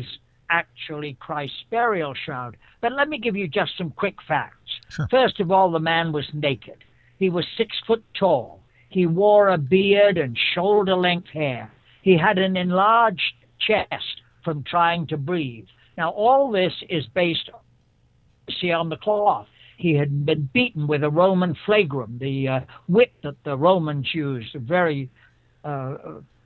actually 0.49 1.15
Christ's 1.19 1.63
burial 1.69 2.13
shroud. 2.13 2.57
But 2.81 2.93
let 2.93 3.07
me 3.07 3.17
give 3.17 3.35
you 3.35 3.47
just 3.47 3.77
some 3.77 3.91
quick 3.91 4.15
facts. 4.27 4.55
Sure. 4.89 5.07
First 5.09 5.39
of 5.39 5.51
all, 5.51 5.71
the 5.71 5.79
man 5.79 6.11
was 6.11 6.25
naked. 6.33 6.83
He 7.17 7.29
was 7.29 7.45
six 7.57 7.77
foot 7.85 8.03
tall. 8.17 8.61
He 8.89 9.05
wore 9.05 9.49
a 9.49 9.57
beard 9.57 10.17
and 10.17 10.37
shoulder 10.53 10.95
length 10.95 11.29
hair. 11.29 11.71
He 12.01 12.17
had 12.17 12.37
an 12.37 12.57
enlarged 12.57 13.33
chest 13.59 14.21
from 14.43 14.63
trying 14.63 15.07
to 15.07 15.17
breathe. 15.17 15.67
Now, 15.97 16.09
all 16.11 16.51
this 16.51 16.73
is 16.89 17.05
based, 17.13 17.49
see, 18.59 18.71
on 18.71 18.89
the 18.89 18.97
cloth. 18.97 19.47
He 19.79 19.93
had 19.93 20.25
been 20.25 20.49
beaten 20.51 20.87
with 20.87 21.05
a 21.05 21.09
Roman 21.09 21.55
flagrum, 21.65 22.19
the 22.19 22.49
uh, 22.49 22.59
whip 22.89 23.13
that 23.23 23.41
the 23.45 23.55
Romans 23.55 24.13
used, 24.13 24.53
a 24.53 24.59
very 24.59 25.09
uh, 25.63 25.95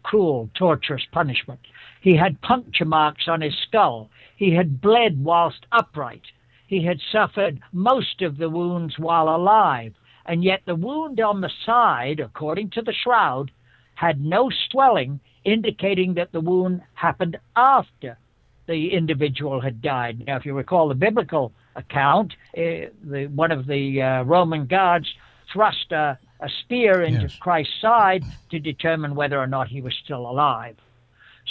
cruel, 0.03 0.51
torturous 0.53 1.01
punishment. 1.11 1.59
He 1.99 2.15
had 2.15 2.39
puncture 2.41 2.85
marks 2.85 3.27
on 3.27 3.41
his 3.41 3.55
skull. 3.67 4.11
He 4.35 4.53
had 4.53 4.79
bled 4.79 5.23
whilst 5.23 5.65
upright. 5.71 6.21
He 6.67 6.85
had 6.85 6.99
suffered 7.11 7.59
most 7.71 8.21
of 8.21 8.37
the 8.37 8.51
wounds 8.51 8.99
while 8.99 9.29
alive, 9.29 9.95
and 10.27 10.43
yet 10.43 10.61
the 10.67 10.75
wound 10.75 11.19
on 11.19 11.41
the 11.41 11.51
side, 11.65 12.19
according 12.19 12.69
to 12.71 12.83
the 12.83 12.93
shroud, 12.93 13.49
had 13.95 14.21
no 14.21 14.51
swelling, 14.69 15.19
indicating 15.43 16.13
that 16.13 16.31
the 16.33 16.39
wound 16.39 16.83
happened 16.93 17.37
after 17.55 18.15
the 18.67 18.93
individual 18.93 19.59
had 19.59 19.81
died. 19.81 20.23
Now, 20.27 20.35
if 20.35 20.45
you 20.45 20.53
recall 20.53 20.87
the 20.87 20.93
biblical 20.93 21.51
account, 21.75 22.33
uh, 22.57 22.89
the, 23.03 23.29
one 23.33 23.51
of 23.51 23.67
the 23.67 24.01
uh, 24.01 24.23
Roman 24.23 24.65
guards 24.65 25.07
thrust 25.51 25.91
a, 25.91 26.17
a 26.39 26.49
spear 26.61 27.01
into 27.01 27.23
yes. 27.23 27.35
Christ's 27.35 27.79
side 27.81 28.23
to 28.51 28.59
determine 28.59 29.15
whether 29.15 29.39
or 29.39 29.47
not 29.47 29.67
he 29.67 29.81
was 29.81 29.93
still 30.03 30.21
alive. 30.21 30.75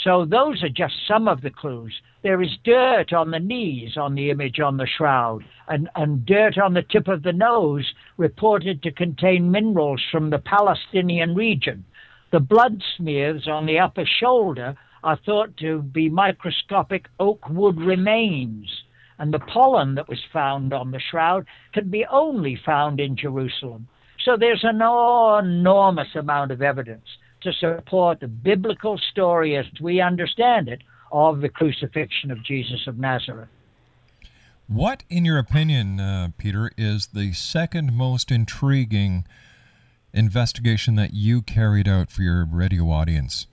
So 0.05 0.25
those 0.25 0.62
are 0.62 0.68
just 0.68 0.95
some 1.07 1.29
of 1.29 1.43
the 1.43 1.51
clues. 1.51 1.95
There 2.23 2.43
is 2.43 2.57
dirt 2.64 3.12
on 3.12 3.31
the 3.31 3.39
knees 3.39 3.97
on 3.97 4.14
the 4.14 4.31
image 4.31 4.59
on 4.59 4.77
the 4.79 4.87
shroud, 4.87 5.45
and, 5.68 5.89
and 5.95 6.25
dirt 6.25 6.57
on 6.59 6.75
the 6.75 6.83
tip 6.83 7.09
of 7.09 7.23
the 7.23 7.33
nose 7.33 7.93
reported 8.16 8.83
to 8.83 8.91
contain 8.91 9.51
minerals 9.51 10.03
from 10.11 10.31
the 10.31 10.39
Palestinian 10.39 11.35
region. 11.35 11.85
The 12.31 12.41
blood 12.41 12.83
smears 12.97 13.47
on 13.47 13.66
the 13.66 13.79
upper 13.79 14.07
shoulder 14.07 14.77
are 15.05 15.18
thought 15.27 15.57
to 15.59 15.83
be 15.83 16.09
microscopic 16.09 17.07
oak 17.20 17.49
wood 17.49 17.81
remains, 17.81 18.85
and 19.18 19.32
the 19.32 19.38
pollen 19.38 19.94
that 19.96 20.08
was 20.08 20.20
found 20.32 20.72
on 20.72 20.90
the 20.90 21.00
shroud 21.00 21.46
can 21.72 21.90
be 21.90 22.04
only 22.06 22.56
found 22.56 23.00
in 23.00 23.16
Jerusalem. 23.16 23.88
So 24.24 24.36
there's 24.36 24.64
an 24.64 24.76
enormous 24.76 26.14
amount 26.14 26.52
of 26.52 26.62
evidence 26.62 27.06
to 27.42 27.52
support 27.52 28.20
the 28.20 28.28
biblical 28.28 28.98
story 29.10 29.56
as 29.56 29.66
we 29.80 30.00
understand 30.00 30.68
it 30.68 30.82
of 31.10 31.40
the 31.40 31.48
crucifixion 31.48 32.30
of 32.30 32.42
Jesus 32.44 32.86
of 32.86 32.98
Nazareth. 32.98 33.48
What, 34.66 35.02
in 35.10 35.24
your 35.24 35.38
opinion, 35.38 36.00
uh, 36.00 36.28
Peter, 36.38 36.70
is 36.78 37.08
the 37.08 37.32
second 37.32 37.92
most 37.92 38.30
intriguing 38.30 39.26
investigation 40.14 40.94
that 40.96 41.12
you 41.12 41.42
carried 41.42 41.88
out 41.88 42.10
for 42.10 42.22
your 42.22 42.46
radio 42.46 42.90
audience? 42.90 43.46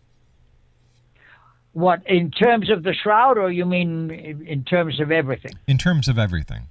What 1.74 2.02
in 2.08 2.32
terms 2.32 2.70
of 2.70 2.84
the 2.84 2.94
shroud, 2.94 3.38
or 3.38 3.52
you 3.52 3.66
mean 3.66 4.10
in 4.12 4.64
terms 4.64 5.00
of 5.00 5.12
everything? 5.12 5.54
In 5.68 5.78
terms 5.78 6.08
of 6.08 6.18
everything. 6.18 6.68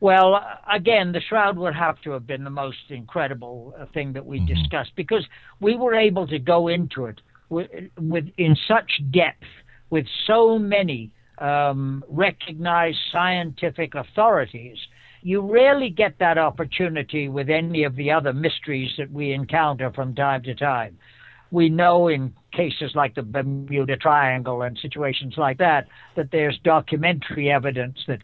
Well, 0.00 0.40
again, 0.70 1.12
the 1.12 1.20
shroud 1.20 1.56
would 1.56 1.74
have 1.74 2.00
to 2.02 2.10
have 2.12 2.26
been 2.26 2.44
the 2.44 2.50
most 2.50 2.90
incredible 2.90 3.74
uh, 3.78 3.86
thing 3.94 4.12
that 4.12 4.26
we 4.26 4.38
mm-hmm. 4.38 4.54
discussed 4.54 4.92
because 4.94 5.26
we 5.60 5.74
were 5.74 5.94
able 5.94 6.26
to 6.26 6.38
go 6.38 6.68
into 6.68 7.06
it 7.06 7.20
with, 7.48 7.70
with 7.98 8.28
in 8.36 8.56
such 8.68 9.00
depth 9.10 9.44
with 9.88 10.06
so 10.26 10.58
many 10.58 11.12
um, 11.38 12.04
recognized 12.08 12.98
scientific 13.10 13.94
authorities. 13.94 14.76
You 15.22 15.40
rarely 15.40 15.90
get 15.90 16.18
that 16.18 16.38
opportunity 16.38 17.28
with 17.28 17.48
any 17.48 17.84
of 17.84 17.96
the 17.96 18.10
other 18.12 18.32
mysteries 18.32 18.90
that 18.98 19.10
we 19.10 19.32
encounter 19.32 19.90
from 19.92 20.14
time 20.14 20.42
to 20.44 20.54
time 20.54 20.98
we 21.50 21.68
know 21.68 22.08
in 22.08 22.34
cases 22.52 22.92
like 22.94 23.14
the 23.14 23.22
Bermuda 23.22 23.96
Triangle 23.96 24.62
and 24.62 24.78
situations 24.78 25.34
like 25.36 25.58
that 25.58 25.86
that 26.16 26.30
there's 26.32 26.58
documentary 26.64 27.50
evidence 27.50 27.98
that 28.08 28.22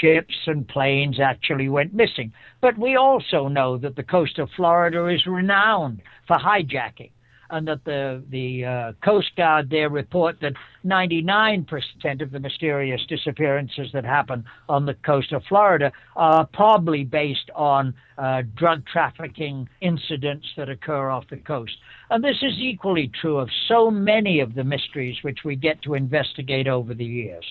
ships 0.00 0.34
and 0.46 0.66
planes 0.66 1.20
actually 1.20 1.68
went 1.68 1.94
missing. 1.94 2.32
But 2.60 2.76
we 2.78 2.96
also 2.96 3.48
know 3.48 3.78
that 3.78 3.96
the 3.96 4.02
coast 4.02 4.38
of 4.38 4.50
Florida 4.56 5.06
is 5.06 5.26
renowned 5.26 6.02
for 6.26 6.36
hijacking. 6.36 7.10
And 7.50 7.68
that 7.68 7.84
the 7.84 8.22
the 8.28 8.64
uh, 8.64 8.92
Coast 9.04 9.30
Guard 9.36 9.70
there 9.70 9.88
report 9.88 10.36
that 10.40 10.54
99% 10.84 12.22
of 12.22 12.30
the 12.30 12.40
mysterious 12.40 13.00
disappearances 13.08 13.88
that 13.92 14.04
happen 14.04 14.44
on 14.68 14.86
the 14.86 14.94
coast 14.94 15.32
of 15.32 15.42
Florida 15.48 15.92
are 16.16 16.46
probably 16.46 17.04
based 17.04 17.50
on 17.54 17.94
uh, 18.16 18.42
drug 18.54 18.84
trafficking 18.86 19.68
incidents 19.80 20.46
that 20.56 20.68
occur 20.68 21.10
off 21.10 21.24
the 21.30 21.36
coast. 21.36 21.76
And 22.10 22.22
this 22.22 22.36
is 22.42 22.54
equally 22.58 23.10
true 23.20 23.38
of 23.38 23.48
so 23.66 23.90
many 23.90 24.40
of 24.40 24.54
the 24.54 24.64
mysteries 24.64 25.16
which 25.22 25.40
we 25.44 25.56
get 25.56 25.82
to 25.82 25.94
investigate 25.94 26.68
over 26.68 26.94
the 26.94 27.04
years. 27.04 27.44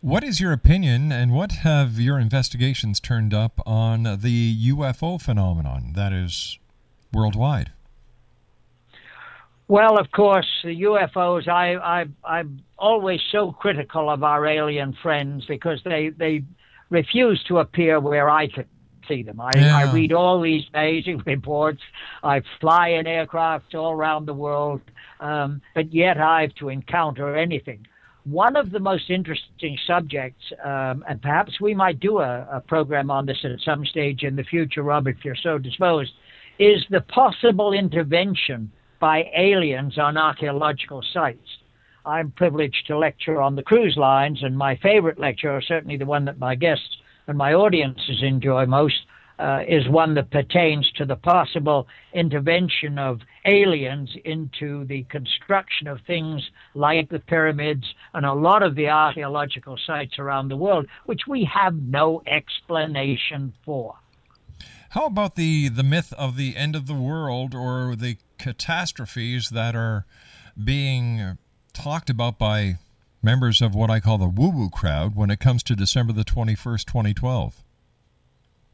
What 0.00 0.24
is 0.24 0.40
your 0.40 0.50
opinion, 0.50 1.12
and 1.12 1.32
what 1.32 1.52
have 1.62 2.00
your 2.00 2.18
investigations 2.18 2.98
turned 2.98 3.32
up 3.32 3.60
on 3.64 4.02
the 4.02 4.70
UFO 4.70 5.20
phenomenon 5.22 5.92
that 5.94 6.12
is 6.12 6.58
worldwide? 7.12 7.70
Well, 9.72 9.98
of 9.98 10.10
course, 10.10 10.46
the 10.62 10.82
UFOs. 10.82 11.48
I, 11.48 11.76
I, 11.76 12.04
I'm 12.24 12.62
always 12.76 13.20
so 13.30 13.52
critical 13.52 14.10
of 14.10 14.22
our 14.22 14.44
alien 14.46 14.94
friends 15.02 15.46
because 15.48 15.80
they 15.82 16.10
they 16.10 16.44
refuse 16.90 17.42
to 17.44 17.60
appear 17.60 17.98
where 17.98 18.28
I 18.28 18.48
can 18.48 18.66
see 19.08 19.22
them. 19.22 19.40
I, 19.40 19.52
Yeah. 19.56 19.74
I 19.74 19.90
read 19.90 20.12
all 20.12 20.42
these 20.42 20.64
amazing 20.74 21.22
reports. 21.26 21.80
I 22.22 22.42
fly 22.60 22.88
in 22.88 23.06
aircraft 23.06 23.74
all 23.74 23.92
around 23.92 24.26
the 24.26 24.34
world, 24.34 24.82
um, 25.20 25.62
but 25.74 25.90
yet 25.90 26.20
I 26.20 26.42
have 26.42 26.54
to 26.56 26.68
encounter 26.68 27.34
anything. 27.34 27.86
One 28.24 28.56
of 28.56 28.72
the 28.72 28.78
most 28.78 29.08
interesting 29.08 29.78
subjects, 29.86 30.44
um, 30.62 31.02
and 31.08 31.22
perhaps 31.22 31.62
we 31.62 31.74
might 31.74 31.98
do 31.98 32.18
a, 32.18 32.46
a 32.58 32.60
program 32.60 33.10
on 33.10 33.24
this 33.24 33.42
at 33.42 33.58
some 33.64 33.86
stage 33.86 34.22
in 34.22 34.36
the 34.36 34.44
future, 34.44 34.82
Rob, 34.82 35.06
if 35.06 35.24
you're 35.24 35.34
so 35.34 35.56
disposed, 35.56 36.12
is 36.58 36.84
the 36.90 37.00
possible 37.00 37.72
intervention 37.72 38.70
by 39.02 39.28
aliens 39.36 39.98
on 39.98 40.16
archaeological 40.16 41.02
sites. 41.12 41.58
I'm 42.06 42.30
privileged 42.30 42.86
to 42.86 42.96
lecture 42.96 43.42
on 43.42 43.56
the 43.56 43.62
cruise 43.64 43.96
lines, 43.96 44.44
and 44.44 44.56
my 44.56 44.76
favorite 44.76 45.18
lecture, 45.18 45.60
certainly 45.60 45.96
the 45.96 46.06
one 46.06 46.24
that 46.26 46.38
my 46.38 46.54
guests 46.54 46.98
and 47.26 47.36
my 47.36 47.52
audiences 47.52 48.22
enjoy 48.22 48.64
most, 48.66 49.00
uh, 49.40 49.62
is 49.66 49.88
one 49.88 50.14
that 50.14 50.30
pertains 50.30 50.88
to 50.92 51.04
the 51.04 51.16
possible 51.16 51.88
intervention 52.14 52.96
of 52.96 53.18
aliens 53.44 54.08
into 54.24 54.84
the 54.84 55.02
construction 55.10 55.88
of 55.88 55.98
things 56.06 56.40
like 56.74 57.08
the 57.08 57.18
pyramids 57.18 57.92
and 58.14 58.24
a 58.24 58.32
lot 58.32 58.62
of 58.62 58.76
the 58.76 58.88
archaeological 58.88 59.76
sites 59.84 60.16
around 60.20 60.46
the 60.46 60.56
world, 60.56 60.86
which 61.06 61.22
we 61.26 61.42
have 61.42 61.74
no 61.74 62.22
explanation 62.28 63.52
for. 63.64 63.96
How 64.90 65.06
about 65.06 65.34
the, 65.36 65.68
the 65.68 65.82
myth 65.82 66.12
of 66.18 66.36
the 66.36 66.54
end 66.54 66.76
of 66.76 66.86
the 66.86 66.94
world 66.94 67.52
or 67.52 67.96
the 67.96 68.18
catastrophes 68.42 69.50
that 69.50 69.76
are 69.76 70.04
being 70.62 71.38
talked 71.72 72.10
about 72.10 72.38
by 72.38 72.76
members 73.22 73.62
of 73.62 73.72
what 73.74 73.88
I 73.88 74.00
call 74.00 74.18
the 74.18 74.26
woo 74.26 74.50
woo 74.50 74.68
crowd 74.68 75.14
when 75.14 75.30
it 75.30 75.38
comes 75.38 75.62
to 75.62 75.76
December 75.76 76.12
the 76.12 76.24
21st, 76.24 76.84
2012? 76.84 77.62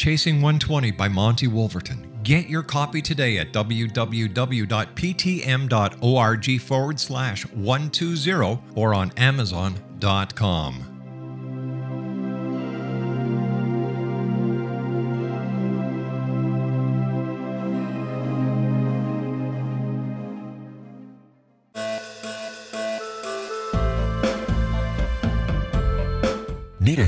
Chasing 0.00 0.36
120 0.36 0.92
by 0.92 1.08
Monty 1.08 1.46
Wolverton. 1.46 2.10
Get 2.22 2.48
your 2.48 2.62
copy 2.62 3.02
today 3.02 3.36
at 3.36 3.52
www.ptm.org 3.52 4.30
forward 6.62 6.98
slash 6.98 7.44
120 7.44 8.62
or 8.74 8.94
on 8.94 9.12
amazon.com. 9.18 10.89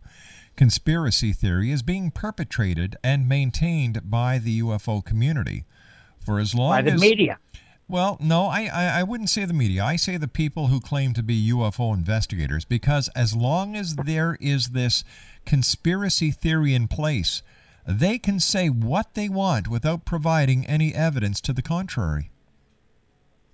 conspiracy 0.56 1.32
theory 1.32 1.70
is 1.70 1.82
being 1.82 2.10
perpetrated 2.10 2.96
and 3.04 3.28
maintained 3.28 4.10
by 4.10 4.38
the 4.38 4.60
UFO 4.60 5.04
community 5.04 5.64
for 6.18 6.40
as 6.40 6.52
long 6.56 6.72
as 6.72 6.78
by 6.78 6.82
the 6.82 6.92
as 6.94 7.00
media. 7.00 7.38
Well, 7.88 8.18
no, 8.20 8.46
I, 8.46 8.68
I, 8.72 9.00
I 9.00 9.02
wouldn't 9.02 9.30
say 9.30 9.44
the 9.46 9.54
media. 9.54 9.82
I 9.82 9.96
say 9.96 10.16
the 10.16 10.28
people 10.28 10.66
who 10.66 10.80
claim 10.80 11.14
to 11.14 11.22
be 11.22 11.50
UFO 11.50 11.94
investigators, 11.94 12.64
because 12.64 13.08
as 13.16 13.34
long 13.34 13.74
as 13.74 13.96
there 13.96 14.36
is 14.40 14.68
this 14.68 15.04
conspiracy 15.46 16.30
theory 16.30 16.74
in 16.74 16.86
place, 16.86 17.42
they 17.86 18.18
can 18.18 18.38
say 18.38 18.68
what 18.68 19.14
they 19.14 19.30
want 19.30 19.68
without 19.68 20.04
providing 20.04 20.66
any 20.66 20.94
evidence 20.94 21.40
to 21.40 21.54
the 21.54 21.62
contrary. 21.62 22.30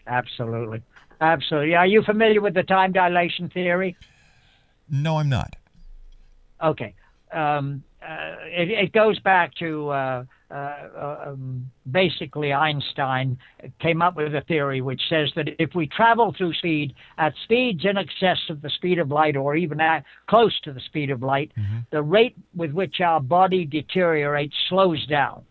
Absolutely. 0.07 0.82
Absolutely. 1.20 1.76
Are 1.76 1.87
you 1.87 2.03
familiar 2.03 2.41
with 2.41 2.55
the 2.55 2.64
time 2.64 2.93
dilation 2.93 3.49
theory? 3.49 3.97
No, 4.91 5.18
I'm 5.18 5.28
not. 5.28 5.55
Okay. 6.62 6.95
Um, 7.32 7.85
uh, 8.03 8.35
it, 8.47 8.70
it 8.70 8.93
goes 8.93 9.18
back 9.20 9.55
to 9.57 9.89
uh, 9.91 10.24
uh, 10.55 11.28
um, 11.28 11.70
basically 11.90 12.52
Einstein 12.52 13.36
came 13.80 14.02
up 14.02 14.16
with 14.16 14.34
a 14.34 14.42
theory 14.42 14.80
which 14.80 15.02
says 15.09 15.30
that 15.36 15.48
if 15.59 15.74
we 15.74 15.86
travel 15.88 16.34
through 16.36 16.55
speed 16.55 16.94
at 17.18 17.32
speeds 17.44 17.84
in 17.84 17.96
excess 17.96 18.38
of 18.50 18.62
the 18.62 18.70
speed 18.70 18.98
of 18.98 19.11
light 19.11 19.36
or 19.36 19.57
even 19.57 19.80
at, 19.80 20.05
close 20.28 20.59
to 20.61 20.72
the 20.72 20.80
speed 20.80 21.11
of 21.11 21.22
light, 21.22 21.50
the 21.90 22.02
rate 22.02 22.36
with 22.55 22.72
which 22.72 23.00
our 23.00 23.20
body 23.20 23.64
deteriorates 23.64 24.55
slows 24.68 25.05
down 25.07 25.44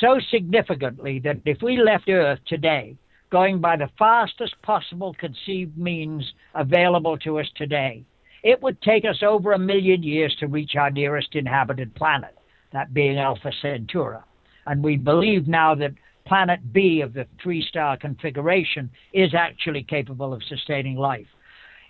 so 0.00 0.18
significantly 0.30 1.18
that 1.20 1.38
if 1.44 1.62
we 1.62 1.76
left 1.76 2.08
Earth 2.08 2.40
today, 2.46 2.96
going 3.30 3.60
by 3.60 3.76
the 3.76 3.88
fastest 3.98 4.54
possible 4.62 5.14
conceived 5.14 5.76
means 5.76 6.32
available 6.54 7.16
to 7.18 7.38
us 7.38 7.46
today, 7.56 8.04
it 8.42 8.60
would 8.62 8.80
take 8.82 9.04
us 9.04 9.22
over 9.22 9.52
a 9.52 9.58
million 9.58 10.02
years 10.02 10.34
to 10.40 10.46
reach 10.46 10.74
our 10.76 10.90
nearest 10.90 11.34
inhabited 11.34 11.94
planet, 11.94 12.36
that 12.72 12.92
being 12.92 13.18
Alpha 13.18 13.52
Centauri. 13.62 14.18
And 14.66 14.82
we 14.82 14.96
believe 14.96 15.48
now 15.48 15.74
that 15.76 15.92
planet 16.26 16.72
B 16.72 17.00
of 17.00 17.14
the 17.14 17.26
three 17.42 17.62
star 17.62 17.96
configuration 17.96 18.90
is 19.12 19.34
actually 19.34 19.82
capable 19.82 20.32
of 20.32 20.42
sustaining 20.44 20.96
life. 20.96 21.26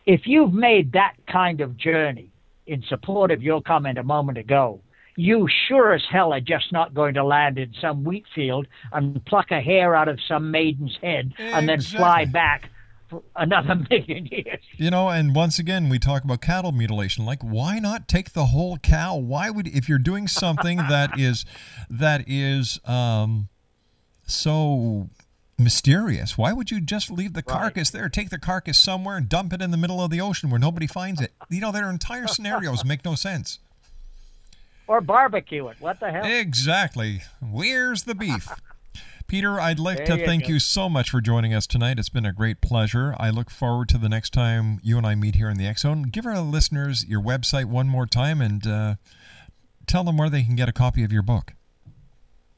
If 0.06 0.22
you've 0.26 0.52
made 0.52 0.92
that 0.92 1.14
kind 1.30 1.60
of 1.60 1.76
journey 1.76 2.30
in 2.66 2.82
support 2.88 3.30
of 3.30 3.42
your 3.42 3.62
comment 3.62 3.98
a 3.98 4.02
moment 4.02 4.38
ago, 4.38 4.80
you 5.16 5.46
sure 5.68 5.92
as 5.92 6.02
hell 6.10 6.32
are 6.32 6.40
just 6.40 6.72
not 6.72 6.94
going 6.94 7.14
to 7.14 7.24
land 7.24 7.58
in 7.58 7.72
some 7.80 8.02
wheat 8.02 8.24
field 8.34 8.66
and 8.92 9.24
pluck 9.26 9.50
a 9.50 9.60
hair 9.60 9.94
out 9.94 10.08
of 10.08 10.18
some 10.26 10.50
maiden's 10.50 10.96
head 11.02 11.32
and 11.38 11.68
then 11.68 11.80
fly 11.80 12.24
back 12.24 12.70
another 13.36 13.74
million 13.90 14.26
years. 14.26 14.60
You 14.76 14.90
know, 14.90 15.08
and 15.08 15.34
once 15.34 15.58
again, 15.58 15.88
we 15.88 15.98
talk 15.98 16.24
about 16.24 16.40
cattle 16.40 16.72
mutilation. 16.72 17.24
Like, 17.24 17.42
why 17.42 17.78
not 17.78 18.08
take 18.08 18.32
the 18.32 18.46
whole 18.46 18.78
cow? 18.78 19.16
Why 19.16 19.50
would, 19.50 19.68
if 19.68 19.88
you're 19.88 19.98
doing 19.98 20.28
something 20.28 20.76
that 20.88 21.18
is, 21.18 21.44
that 21.88 22.24
is, 22.26 22.80
um, 22.84 23.48
so 24.26 25.10
mysterious. 25.58 26.36
Why 26.36 26.52
would 26.52 26.70
you 26.70 26.80
just 26.80 27.10
leave 27.10 27.34
the 27.34 27.42
carcass 27.42 27.90
there? 27.90 28.08
Take 28.08 28.30
the 28.30 28.38
carcass 28.38 28.78
somewhere 28.78 29.16
and 29.16 29.28
dump 29.28 29.52
it 29.52 29.62
in 29.62 29.70
the 29.70 29.76
middle 29.76 30.02
of 30.02 30.10
the 30.10 30.20
ocean 30.20 30.50
where 30.50 30.58
nobody 30.58 30.86
finds 30.86 31.20
it. 31.20 31.32
You 31.48 31.60
know, 31.60 31.72
their 31.72 31.88
entire 31.88 32.26
scenarios 32.26 32.84
make 32.84 33.04
no 33.04 33.14
sense. 33.14 33.58
Or 34.86 35.00
barbecue 35.00 35.68
it. 35.68 35.76
What 35.78 36.00
the 36.00 36.10
hell? 36.10 36.24
Exactly. 36.24 37.22
Where's 37.40 38.02
the 38.02 38.14
beef? 38.14 38.48
Peter, 39.32 39.58
I'd 39.58 39.78
like 39.78 39.96
There 39.96 40.06
to 40.08 40.18
you 40.18 40.26
thank 40.26 40.42
go. 40.42 40.50
you 40.50 40.58
so 40.58 40.90
much 40.90 41.08
for 41.08 41.22
joining 41.22 41.54
us 41.54 41.66
tonight. 41.66 41.98
It's 41.98 42.10
been 42.10 42.26
a 42.26 42.34
great 42.34 42.60
pleasure. 42.60 43.16
I 43.18 43.30
look 43.30 43.48
forward 43.48 43.88
to 43.88 43.96
the 43.96 44.10
next 44.10 44.34
time 44.34 44.78
you 44.82 44.98
and 44.98 45.06
I 45.06 45.14
meet 45.14 45.36
here 45.36 45.48
in 45.48 45.56
the 45.56 45.66
X 45.66 45.80
Zone. 45.80 46.02
Give 46.02 46.26
our 46.26 46.38
listeners 46.42 47.06
your 47.08 47.22
website 47.22 47.64
one 47.64 47.88
more 47.88 48.04
time 48.04 48.42
and 48.42 48.66
uh, 48.66 48.94
tell 49.86 50.04
them 50.04 50.18
where 50.18 50.28
they 50.28 50.42
can 50.42 50.54
get 50.54 50.68
a 50.68 50.72
copy 50.72 51.02
of 51.02 51.12
your 51.12 51.22
book. 51.22 51.54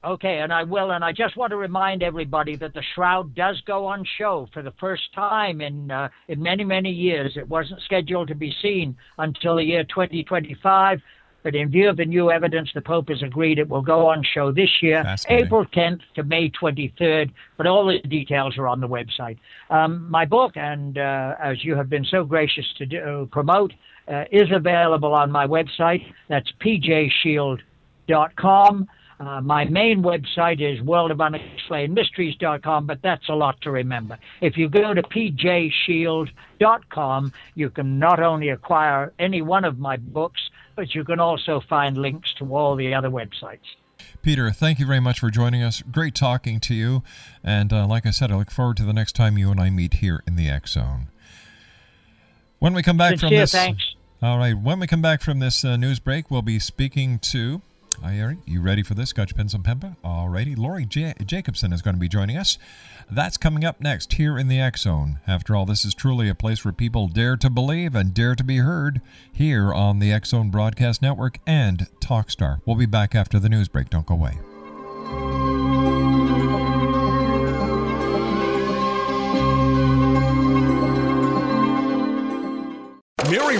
Okay, 0.02 0.40
and 0.40 0.52
I 0.52 0.64
will. 0.64 0.90
And 0.90 1.04
I 1.04 1.12
just 1.12 1.36
want 1.36 1.50
to 1.50 1.56
remind 1.56 2.02
everybody 2.02 2.56
that 2.56 2.74
the 2.74 2.82
Shroud 2.96 3.36
does 3.36 3.60
go 3.60 3.86
on 3.86 4.04
show 4.18 4.48
for 4.52 4.60
the 4.60 4.72
first 4.80 5.14
time 5.14 5.60
in 5.60 5.92
uh, 5.92 6.08
in 6.26 6.42
many 6.42 6.64
many 6.64 6.90
years. 6.90 7.36
It 7.36 7.48
wasn't 7.48 7.82
scheduled 7.82 8.26
to 8.28 8.34
be 8.34 8.52
seen 8.60 8.96
until 9.16 9.54
the 9.56 9.62
year 9.62 9.84
2025. 9.84 11.00
But 11.44 11.54
in 11.54 11.68
view 11.68 11.88
of 11.90 11.98
the 11.98 12.06
new 12.06 12.32
evidence, 12.32 12.70
the 12.74 12.80
Pope 12.80 13.10
has 13.10 13.22
agreed 13.22 13.58
it 13.58 13.68
will 13.68 13.82
go 13.82 14.08
on 14.08 14.24
show 14.24 14.50
this 14.50 14.82
year, 14.82 15.04
April 15.28 15.66
10th 15.66 16.00
to 16.16 16.24
May 16.24 16.50
23rd. 16.50 17.30
But 17.58 17.66
all 17.66 17.84
the 17.86 17.98
details 18.08 18.56
are 18.56 18.66
on 18.66 18.80
the 18.80 18.88
website. 18.88 19.36
Um, 19.68 20.10
my 20.10 20.24
book, 20.24 20.56
and 20.56 20.96
uh, 20.96 21.34
as 21.38 21.62
you 21.62 21.76
have 21.76 21.90
been 21.90 22.06
so 22.06 22.24
gracious 22.24 22.64
to 22.78 22.86
do, 22.86 23.28
promote, 23.30 23.74
uh, 24.08 24.24
is 24.32 24.50
available 24.50 25.12
on 25.14 25.30
my 25.30 25.46
website. 25.46 26.10
That's 26.28 26.50
pjshield.com. 26.64 28.88
Uh, 29.20 29.40
my 29.40 29.64
main 29.66 30.02
website 30.02 30.60
is 30.60 30.80
worldofunexplainedmysteries.com, 30.80 32.84
but 32.86 32.98
that's 33.02 33.28
a 33.28 33.34
lot 33.34 33.60
to 33.60 33.70
remember. 33.70 34.18
If 34.40 34.56
you 34.56 34.68
go 34.68 34.92
to 34.92 35.02
pjshield.com, 35.02 37.32
you 37.54 37.70
can 37.70 37.96
not 37.98 38.20
only 38.20 38.48
acquire 38.48 39.12
any 39.18 39.42
one 39.42 39.64
of 39.64 39.78
my 39.78 39.98
books, 39.98 40.40
but 40.76 40.94
you 40.94 41.04
can 41.04 41.20
also 41.20 41.60
find 41.68 41.96
links 41.96 42.32
to 42.38 42.54
all 42.54 42.76
the 42.76 42.94
other 42.94 43.10
websites. 43.10 43.60
Peter, 44.22 44.50
thank 44.50 44.78
you 44.78 44.86
very 44.86 45.00
much 45.00 45.20
for 45.20 45.30
joining 45.30 45.62
us. 45.62 45.82
Great 45.82 46.14
talking 46.14 46.60
to 46.60 46.74
you. 46.74 47.02
And 47.42 47.72
uh, 47.72 47.86
like 47.86 48.06
I 48.06 48.10
said, 48.10 48.30
I 48.30 48.36
look 48.36 48.50
forward 48.50 48.76
to 48.78 48.84
the 48.84 48.92
next 48.92 49.12
time 49.12 49.38
you 49.38 49.50
and 49.50 49.60
I 49.60 49.70
meet 49.70 49.94
here 49.94 50.22
in 50.26 50.36
the 50.36 50.48
X 50.48 50.72
Zone. 50.72 51.08
When 52.58 52.74
we 52.74 52.82
come 52.82 52.96
back 52.96 53.18
from 53.18 53.30
this. 53.30 53.52
thanks. 53.52 53.94
All 54.22 54.38
right. 54.38 54.56
When 54.56 54.80
we 54.80 54.86
come 54.86 55.02
back 55.02 55.20
from 55.20 55.38
this 55.38 55.64
uh, 55.64 55.76
news 55.76 55.98
break, 55.98 56.30
we'll 56.30 56.42
be 56.42 56.58
speaking 56.58 57.18
to. 57.18 57.60
Are 58.02 58.12
you, 58.12 58.38
you 58.46 58.60
ready 58.60 58.82
for 58.82 58.94
this? 58.94 59.12
Got 59.12 59.30
your 59.30 59.36
pens 59.36 59.54
and 59.54 59.64
paper? 59.64 59.96
All 60.02 60.28
righty. 60.28 60.54
Lori 60.54 60.84
J- 60.84 61.14
Jacobson 61.24 61.72
is 61.72 61.82
going 61.82 61.94
to 61.94 62.00
be 62.00 62.08
joining 62.08 62.36
us. 62.36 62.58
That's 63.10 63.36
coming 63.36 63.64
up 63.64 63.80
next 63.80 64.14
here 64.14 64.38
in 64.38 64.48
the 64.48 64.60
X 64.60 64.82
Zone. 64.82 65.20
After 65.26 65.54
all, 65.54 65.66
this 65.66 65.84
is 65.84 65.94
truly 65.94 66.28
a 66.28 66.34
place 66.34 66.64
where 66.64 66.72
people 66.72 67.08
dare 67.08 67.36
to 67.36 67.50
believe 67.50 67.94
and 67.94 68.12
dare 68.12 68.34
to 68.34 68.44
be 68.44 68.58
heard 68.58 69.00
here 69.32 69.72
on 69.72 69.98
the 69.98 70.12
X 70.12 70.30
Zone 70.30 70.50
Broadcast 70.50 71.02
Network 71.02 71.38
and 71.46 71.86
Talkstar. 72.00 72.60
We'll 72.64 72.76
be 72.76 72.86
back 72.86 73.14
after 73.14 73.38
the 73.38 73.48
news 73.48 73.68
break. 73.68 73.90
Don't 73.90 74.06
go 74.06 74.14
away. 74.14 75.43